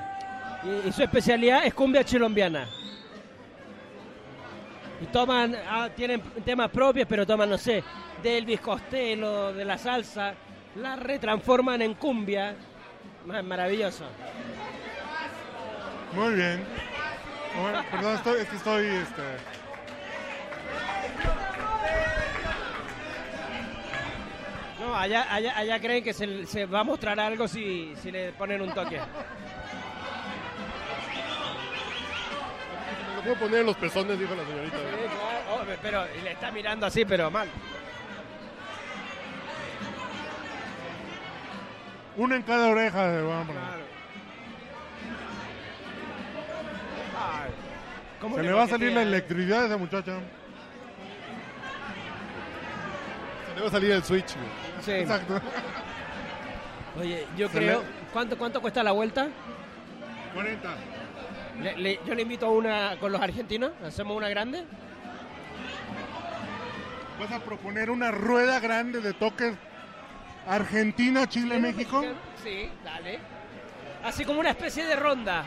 [0.84, 2.66] Y, y su especialidad es cumbia chilombiana.
[5.00, 7.82] Y toman, ah, tienen temas propios, pero toman, no sé,
[8.22, 10.34] de Elvis Costello, de la salsa,
[10.76, 12.54] la retransforman en cumbia.
[13.26, 14.04] Ma- Maravilloso.
[16.14, 16.64] Muy bien.
[17.60, 18.86] Bueno, perdón, estoy, es que estoy.
[18.86, 19.22] Este...
[24.80, 28.32] No, allá, allá, allá creen que se, se va a mostrar algo si, si le
[28.32, 29.00] ponen un toque.
[33.16, 34.76] Lo puedo poner en los pezones, dijo la señorita.
[35.50, 37.48] Oh, pero y le está mirando así, pero mal.
[42.16, 43.56] Una en cada oreja de vamos.
[47.16, 47.50] Ay,
[48.20, 50.18] ¿cómo Se le le va a salir la electricidad a esa muchacha.
[53.48, 54.34] Se le va a salir el switch.
[54.84, 54.90] Sí.
[54.92, 55.40] Exacto.
[57.00, 57.80] Oye, yo Se creo.
[57.80, 59.28] le- ¿Cuánto, ¿Cuánto cuesta la vuelta?
[60.34, 60.74] 40.
[61.62, 63.72] Le- le- yo le invito a una con los argentinos.
[63.84, 64.64] Hacemos una grande.
[67.18, 69.54] Vas a proponer una rueda grande de toques
[70.46, 72.02] Argentina, Chile, México.
[72.42, 73.18] Sí, dale.
[74.04, 75.44] Así como una especie de ronda.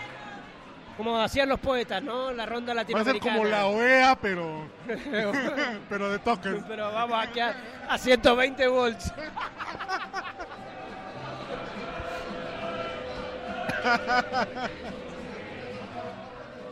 [0.99, 2.29] Como hacían los poetas, ¿no?
[2.33, 3.37] La ronda Va a ser latinoamericana.
[3.37, 4.67] como la OEA, pero
[5.89, 6.61] pero de toques.
[6.67, 7.55] Pero vamos aquí a,
[7.87, 9.09] a 120 volts.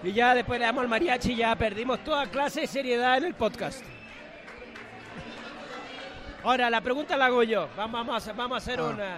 [0.04, 3.26] y ya después le damos al mariachi y ya perdimos toda clase de seriedad en
[3.26, 3.84] el podcast.
[6.44, 7.68] Ahora, la pregunta la hago yo.
[7.76, 8.84] Vamos, a hacer, vamos a hacer Ah.
[8.84, 9.18] una,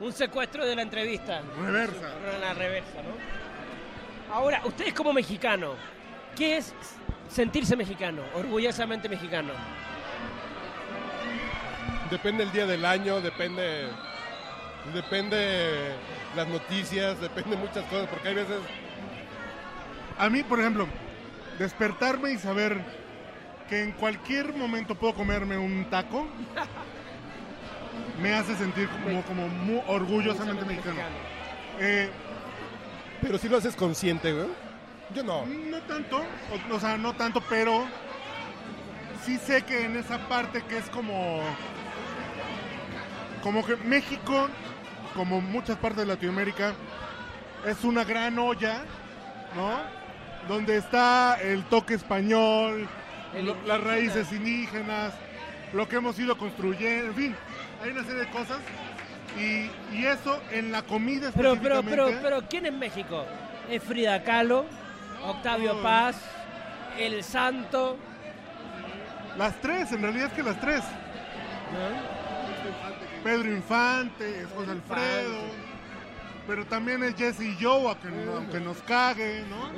[0.00, 1.40] un secuestro de la entrevista.
[1.64, 2.08] Reversa.
[2.40, 3.45] La reversa, ¿no?
[4.32, 5.74] Ahora, ustedes como mexicano,
[6.36, 6.74] ¿qué es
[7.28, 8.22] sentirse mexicano?
[8.34, 9.52] Orgullosamente mexicano.
[12.10, 13.88] Depende el día del año, depende.
[14.94, 15.94] Depende
[16.36, 18.58] las noticias, depende muchas cosas, porque hay veces.
[20.18, 20.86] A mí, por ejemplo,
[21.58, 22.80] despertarme y saber
[23.68, 26.28] que en cualquier momento puedo comerme un taco
[28.22, 31.00] me hace sentir como, como muy orgullosamente mexicano.
[31.78, 32.08] Eh,
[33.22, 34.48] Pero si lo haces consciente, güey.
[35.14, 35.46] Yo no.
[35.46, 37.84] no tanto, o, o sea, no tanto, pero
[39.24, 41.40] sí sé que en esa parte que es como
[43.42, 44.48] como que México,
[45.14, 46.74] como muchas partes de Latinoamérica,
[47.64, 48.82] es una gran olla,
[49.54, 49.78] ¿no?
[50.48, 52.88] Donde está el toque español,
[53.34, 53.74] El lo- indígena.
[53.76, 55.14] las raíces indígenas,
[55.72, 57.36] lo que hemos ido construyendo, en fin,
[57.82, 58.58] hay una serie de cosas.
[59.36, 63.24] Y, y eso en la comida Pero, pero, pero, pero, ¿quién es México?
[63.70, 64.64] Es Frida Kahlo,
[65.24, 65.82] Octavio.
[65.82, 66.16] Paz,
[66.98, 67.96] El Santo.
[69.36, 70.82] Las tres, en realidad es que las tres.
[73.22, 75.38] Pedro Infante, es José Alfredo,
[76.46, 79.70] pero también es Jesse y Joe, aunque, aunque nos cague, ¿no?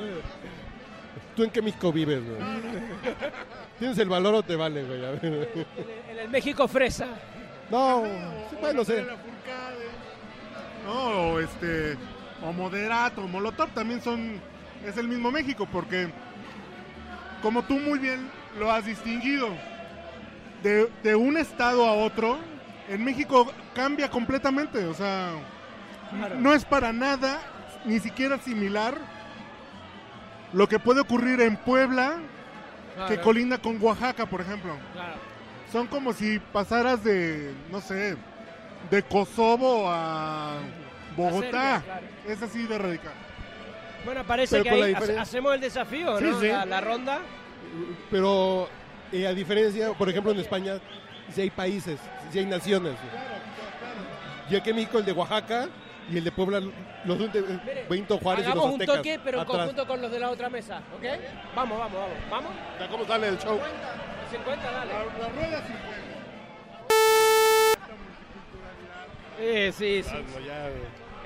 [1.34, 2.38] ¿Tú en qué México vives, güey?
[3.78, 5.04] ¿Tienes el valor o te vale, güey?
[5.04, 5.24] A ver.
[5.24, 5.48] En el,
[6.10, 7.06] en el México fresa.
[7.70, 8.02] No,
[8.50, 9.06] sí, bueno, la sé.
[10.88, 11.98] No, o este.
[12.42, 14.40] O Moderato, o Molotov también son.
[14.86, 16.08] Es el mismo México, porque.
[17.42, 19.48] Como tú muy bien lo has distinguido.
[20.62, 22.38] De, de un estado a otro,
[22.88, 24.86] en México cambia completamente.
[24.86, 25.32] O sea.
[26.10, 26.36] Claro.
[26.36, 27.38] No es para nada,
[27.84, 28.96] ni siquiera similar.
[30.54, 32.16] Lo que puede ocurrir en Puebla,
[33.08, 34.72] que colinda con Oaxaca, por ejemplo.
[34.94, 35.28] claro.
[35.70, 38.16] Son como si pasaras de, no sé,
[38.90, 40.60] de Kosovo a
[41.18, 41.50] Bogotá.
[41.50, 42.06] Serbia, claro.
[42.28, 43.12] Es así de radical.
[44.04, 46.40] Bueno, parece Pero que ahí ha- hacemos el desafío, Sí, ¿no?
[46.40, 46.48] sí.
[46.48, 47.18] La, la ronda.
[48.10, 48.68] Pero
[49.12, 50.78] eh, a diferencia, por ejemplo, en España,
[51.34, 51.98] sí hay países,
[52.32, 52.94] sí hay naciones.
[54.50, 55.68] Y aquí en México el de Oaxaca
[56.10, 56.60] y el de Puebla,
[57.04, 58.96] los de Mire, Benito Juárez y Hagamos los un aztecas.
[58.96, 59.58] toque, pero en atrás.
[59.58, 61.04] conjunto con los de la otra mesa, ¿ok?
[61.54, 62.16] Vamos, vamos, vamos.
[62.30, 62.52] ¿Vamos?
[62.80, 63.58] Ya, ¿Cómo sale el show?
[64.30, 64.92] 50, dale.
[64.94, 65.72] La rueda sí
[69.38, 70.44] Sí, sí, sí.
[70.46, 70.72] Ya, eh.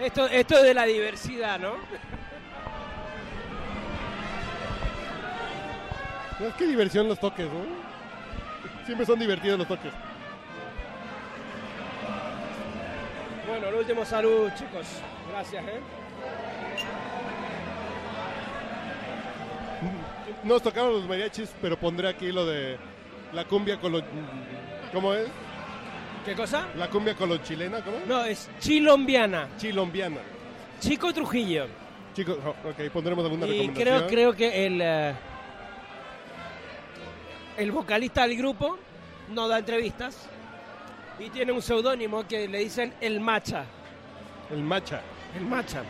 [0.02, 1.74] Esto, esto es de la diversidad, ¿no?
[6.40, 7.64] No, es que diversión los toques, ¿no?
[8.84, 9.92] Siempre son divertidos los toques.
[13.46, 14.86] Bueno, el último salud, chicos.
[15.30, 15.80] Gracias, ¿eh?
[20.42, 22.76] Nos tocaron los mariachis, pero pondré aquí lo de
[23.32, 24.02] la cumbia con los...
[24.92, 25.28] ¿Cómo es?
[26.24, 26.68] ¿Qué cosa?
[26.76, 27.96] La cumbia con los chilena, ¿cómo?
[28.06, 29.48] No, es chilombiana.
[29.56, 30.20] Chilombiana.
[30.80, 31.66] Chico Trujillo.
[32.14, 33.98] Chicos, oh, ok, pondremos alguna Y recomendación.
[33.98, 35.14] creo, creo que el, eh,
[37.56, 38.78] el vocalista del grupo
[39.30, 40.28] no da entrevistas
[41.18, 43.64] y tiene un seudónimo que le dicen el macha.
[44.50, 45.00] El macha.
[45.36, 45.82] El macha.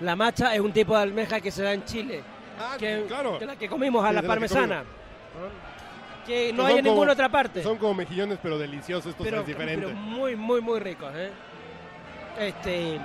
[0.00, 2.22] La macha es un tipo de almeja que se da en Chile,
[2.58, 3.38] Ah, que, claro.
[3.38, 4.84] que la que comimos a la la
[6.26, 7.62] que no son hay en como- ninguna otra parte.
[7.62, 9.06] Son como mejillones, pero deliciosos.
[9.12, 9.86] Esto pero, es diferente.
[9.86, 11.10] pero muy, muy, muy ricos.
[11.14, 11.30] ¿eh?
[12.38, 12.98] Este,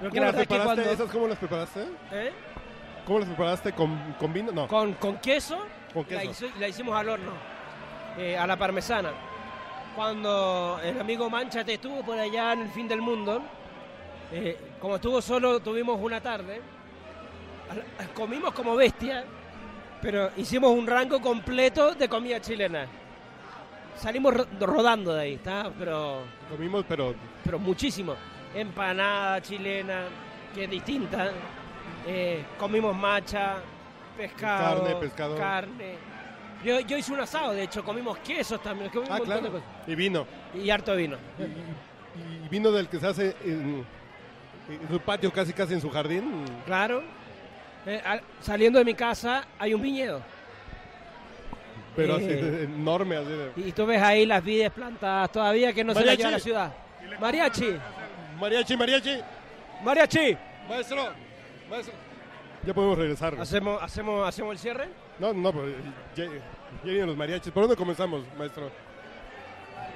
[0.00, 0.64] que ¿Cómo la las preparaste?
[0.74, 1.80] cuando- ¿Esas cómo las preparaste?
[2.12, 2.32] ¿eh?
[3.06, 3.72] ¿Cómo las preparaste?
[3.72, 4.52] ¿Con, con vino?
[4.52, 5.58] No, con, con queso,
[5.94, 6.46] con La, queso.
[6.46, 7.32] hizo- la hicimos al horno,
[8.18, 9.12] eh, a la parmesana.
[9.96, 13.42] Cuando el amigo Manchate estuvo por allá en el fin del mundo,
[14.32, 16.60] eh, como estuvo solo, tuvimos una tarde,
[18.14, 19.24] comimos como bestia,
[20.02, 22.86] pero hicimos un rango completo de comida chilena.
[23.96, 25.70] Salimos ro- rodando de ahí, ¿está?
[25.78, 28.14] Pero, Comimos, pero pero muchísimo.
[28.54, 30.04] Empanada chilena,
[30.54, 31.30] que es distinta.
[32.06, 33.56] Eh, comimos macha,
[34.16, 35.36] pescado, Carne, pescado.
[35.36, 35.94] carne.
[36.64, 39.42] Yo, yo hice un asado, de hecho, comimos quesos también, comimos Ah, un claro.
[39.42, 39.66] de cosas.
[39.86, 40.26] Y vino.
[40.54, 41.16] Y harto vino.
[42.44, 43.84] Y vino del que se hace en,
[44.68, 46.44] en su patio, casi casi en su jardín.
[46.66, 47.02] Claro.
[47.86, 50.20] Eh, al- saliendo de mi casa hay un viñedo.
[51.96, 52.64] Pero así, Eh.
[52.64, 53.16] enorme.
[53.16, 53.52] Así de...
[53.56, 56.18] Y tú ves ahí las vides plantadas todavía que no se Mariachi.
[56.18, 56.72] lleva a la ciudad.
[57.20, 57.76] Mariachi,
[58.38, 59.20] Mariachi, mariachi.
[59.82, 60.36] mariachi.
[60.68, 61.08] Maestro,
[61.68, 61.94] maestro.
[62.64, 63.34] Ya podemos regresar.
[63.40, 64.88] ¿Hacemos, hacemos, ¿Hacemos el cierre?
[65.18, 65.68] No, no, pero
[66.14, 66.30] ya, ya
[66.84, 67.50] vienen los mariachis.
[67.52, 68.70] ¿Por dónde comenzamos, maestro?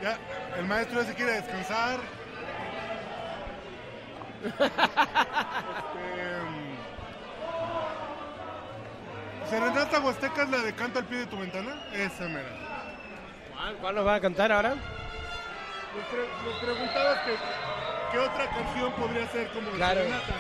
[0.03, 0.19] Ya,
[0.59, 2.01] el maestro ya se quiere descansar.
[9.49, 11.75] Serenata Huasteca es la de Canto al pie de tu ventana.
[11.93, 12.49] Esa mera.
[13.55, 14.71] ¿Cuál, cuál nos va a cantar ahora?
[14.71, 17.35] Nos, pre- nos preguntabas que,
[18.13, 20.01] qué otra canción podría ser como de Claro.
[20.01, 20.35] Serenata.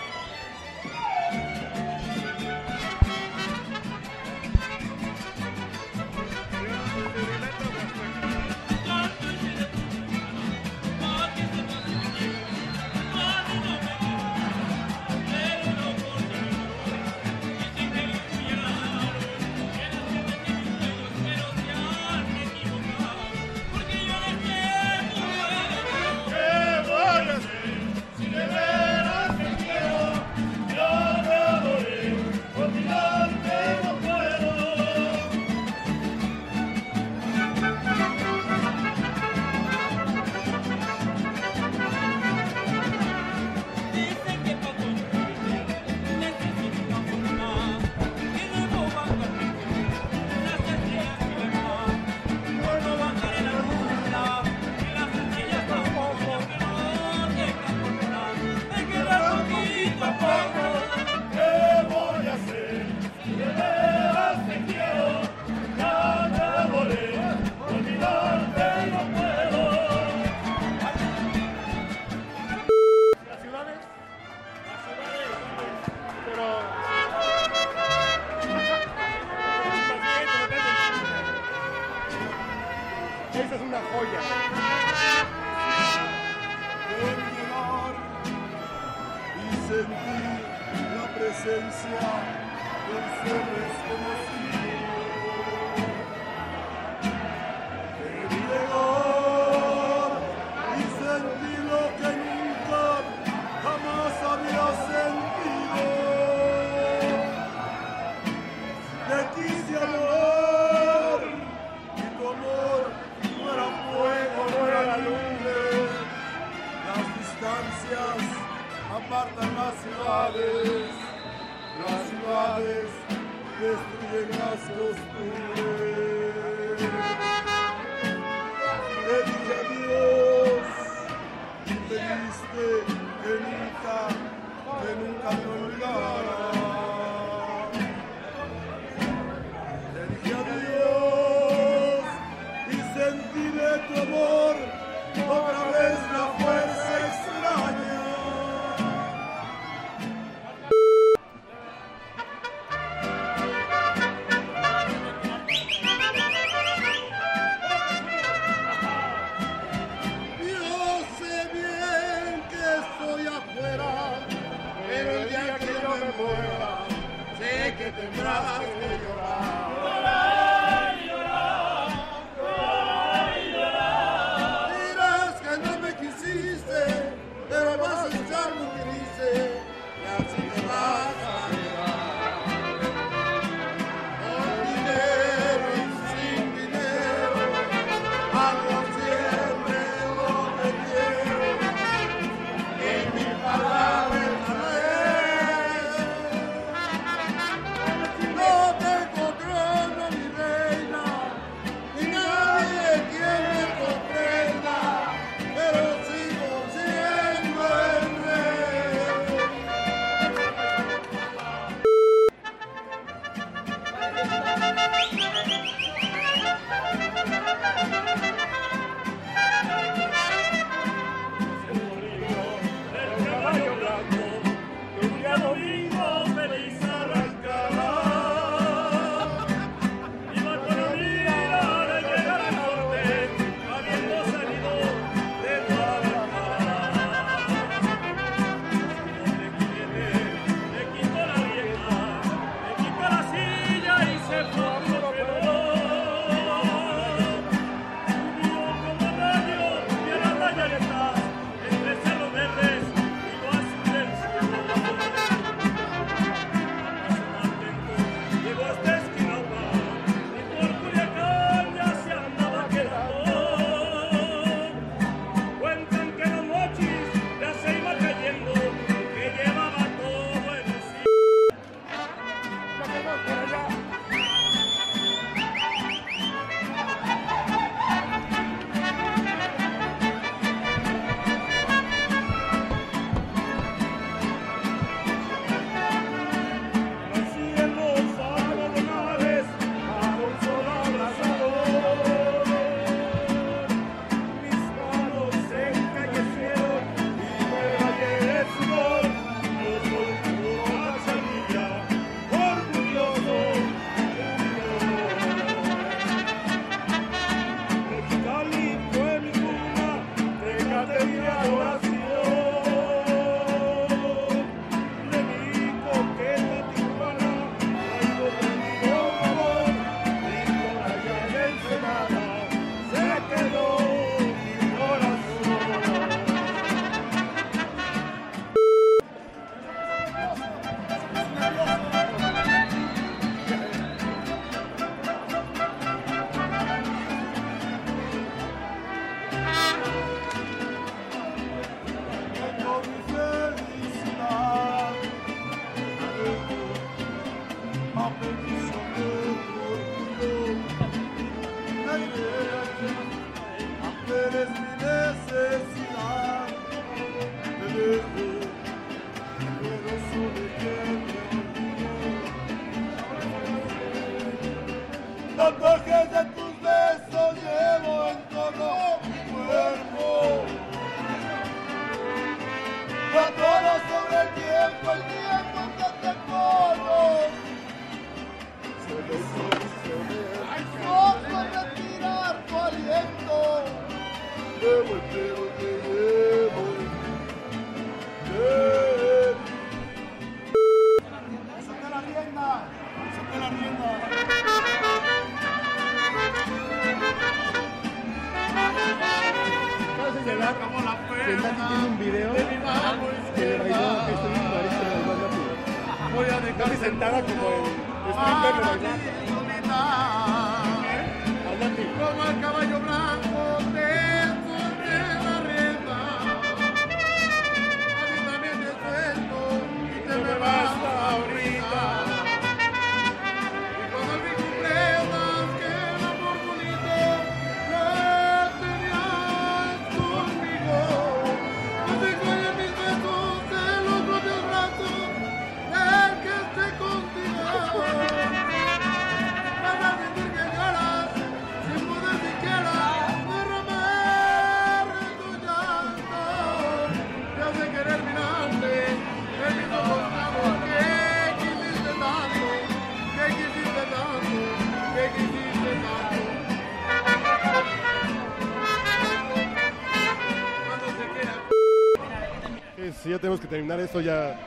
[463.65, 464.39] Terminar esto, ya.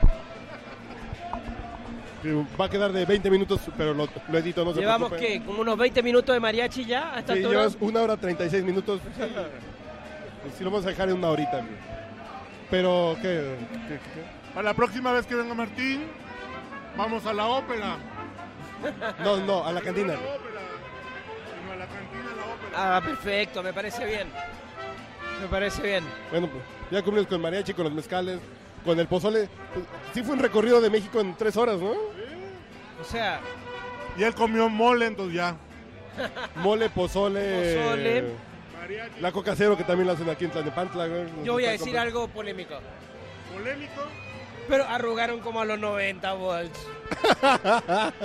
[2.59, 5.61] Va a quedar de 20 minutos, pero lo, lo edito, no se Llevamos que como
[5.61, 8.99] unos 20 minutos de mariachi ya a esta Sí, llevas una hora 36 minutos.
[10.57, 11.61] Sí, lo vamos a dejar en una horita.
[12.69, 13.55] Pero, ¿qué?
[13.87, 14.53] ¿Qué- qué- qué?
[14.53, 16.05] Para la próxima vez que venga Martín,
[16.97, 17.97] vamos a la ópera.
[19.23, 20.13] No, no, a la cantina.
[20.13, 20.61] No a la ópera,
[21.61, 22.97] sino a la cantina, a la ópera.
[22.97, 24.27] Ah, perfecto, me parece bien.
[25.41, 26.03] Me parece bien.
[26.31, 28.39] Bueno, pues, ya cumplimos con mariachi, con los mezcales,
[28.87, 29.47] con el pozole.
[30.13, 31.91] Sí fue un recorrido de México en tres horas, ¿no?
[31.91, 33.39] O sea,
[34.17, 35.55] Y él comió mole, entonces ya.
[36.55, 37.75] Mole, pozole.
[37.75, 38.23] Pozole.
[38.79, 39.21] Mariachi.
[39.21, 41.05] La coca cero que también la hacen aquí en Tlanepantla.
[41.07, 41.25] güey.
[41.43, 42.75] Yo voy a decir algo polémico.
[43.53, 44.01] Polémico.
[44.67, 46.79] Pero arrugaron como a los 90 volts.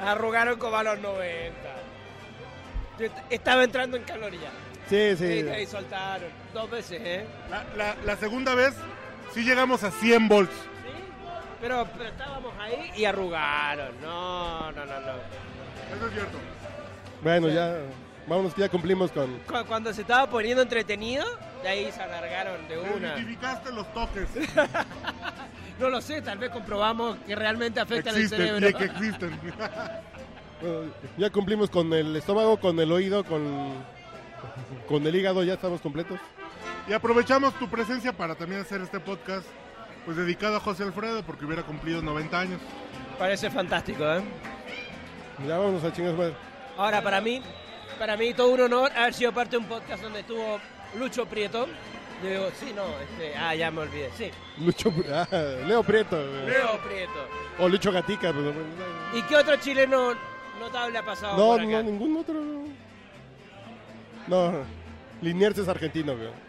[0.00, 1.54] arrugaron como a los 90.
[2.98, 4.52] Yo est- estaba entrando en calorías.
[4.88, 5.24] Sí, sí.
[5.46, 6.28] Y ahí soltaron.
[6.54, 7.24] Dos veces, ¿eh?
[7.50, 8.74] La, la- la segunda vez
[9.32, 10.52] sí llegamos a 100 volts.
[10.54, 10.92] Sí.
[11.60, 14.00] Pero, pero estábamos ahí y arrugaron.
[14.00, 15.12] No, no, no, no.
[15.96, 16.38] Eso es cierto.
[17.22, 17.76] Bueno, ya.
[18.26, 19.38] Vámonos que ya cumplimos con.
[19.40, 21.24] Cu- Cuando se estaba poniendo entretenido,
[21.62, 23.08] de ahí se alargaron de una.
[23.14, 24.28] Identificaste los toques.
[25.78, 28.66] No lo sé, tal vez comprobamos que realmente afectan existen, el cerebro.
[28.66, 29.40] eh, y que existen.
[30.60, 33.74] bueno, ya cumplimos con el estómago, con el oído, con.
[34.88, 36.18] Con el hígado, ya estamos completos.
[36.88, 39.46] Y aprovechamos tu presencia para también hacer este podcast
[40.04, 42.60] pues dedicado a José Alfredo porque hubiera cumplido 90 años.
[43.18, 44.22] Parece fantástico, ¿eh?
[45.46, 46.34] Ya vámonos a chingas, madre.
[46.78, 47.42] Ahora, para mí,
[47.98, 50.58] para mí todo un honor haber sido parte de un podcast donde estuvo
[50.98, 51.66] Lucho Prieto.
[52.22, 54.30] Yo digo, sí, no, este, ah, ya me olvidé, sí.
[54.58, 54.92] Lucho.
[55.12, 55.26] ah,
[55.66, 56.16] Leo Prieto.
[56.16, 57.28] Leo Prieto.
[57.58, 58.32] O Lucho Gatica.
[58.32, 58.46] Pues,
[59.14, 60.14] ¿Y qué otro chileno
[60.58, 61.70] notable ha pasado no, por acá?
[61.70, 62.42] no, ningún otro.
[64.26, 64.52] No,
[65.20, 66.47] Liniers es argentino, güey.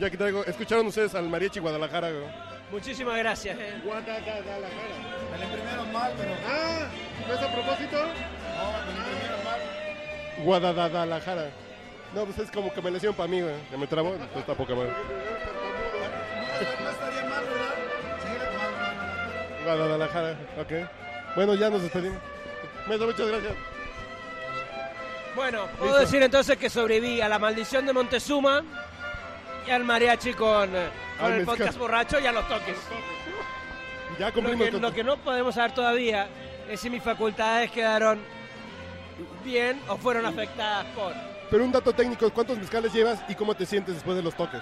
[0.00, 2.24] Ya que traigo, ¿escucharon ustedes al Mariachi Guadalajara, güey?
[2.72, 3.74] Muchísimas gracias, ¿eh?
[3.84, 6.86] Me le imprimieron mal, pero Ah,
[7.28, 7.98] ¿no es a propósito?
[7.98, 9.60] no, me le imprimieron mal.
[10.38, 11.46] Guadalajara.
[12.14, 13.54] No, pues es como que me le hicieron para mí, güey.
[13.70, 14.90] Que me trabó, pues está poca madre.
[14.90, 14.96] No
[16.90, 17.74] estaría mal, ¿verdad?
[19.76, 20.72] Guadalajara, ok.
[21.36, 22.18] Bueno, ya nos despedimos.
[22.86, 23.54] Maestro, muchas gracias.
[25.34, 26.00] Bueno, puedo Listo.
[26.00, 28.62] decir entonces que sobreviví a la maldición de Montezuma
[29.66, 30.70] y al mariachi con,
[31.18, 31.44] con el mezcal.
[31.44, 32.76] podcast borracho y a los toques.
[34.18, 36.28] Ya Lo cumplimos que, lo que no podemos saber todavía
[36.70, 38.20] es si mis facultades quedaron
[39.44, 41.12] bien o fueron afectadas por.
[41.50, 44.60] Pero un dato técnico, ¿cuántos mezcales llevas y cómo te sientes después de los toques?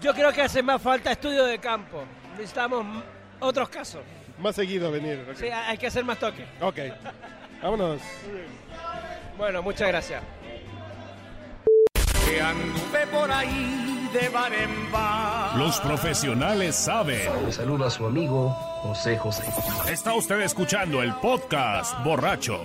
[0.00, 2.04] Yo creo que hace más falta estudio de campo.
[2.32, 3.02] Necesitamos
[3.40, 4.02] otros casos.
[4.38, 5.26] Más seguido a venir.
[5.28, 5.36] ok.
[5.36, 6.46] Sí, hay que hacer más toques.
[6.60, 6.78] Ok.
[7.62, 8.00] Vámonos.
[9.36, 10.22] Bueno, muchas gracias.
[12.24, 15.56] Que anduve por ahí de bar en bar.
[15.56, 17.46] Los profesionales saben.
[17.46, 18.50] Le saluda a su amigo
[18.82, 19.44] José José.
[19.90, 22.60] Está usted escuchando el podcast borracho.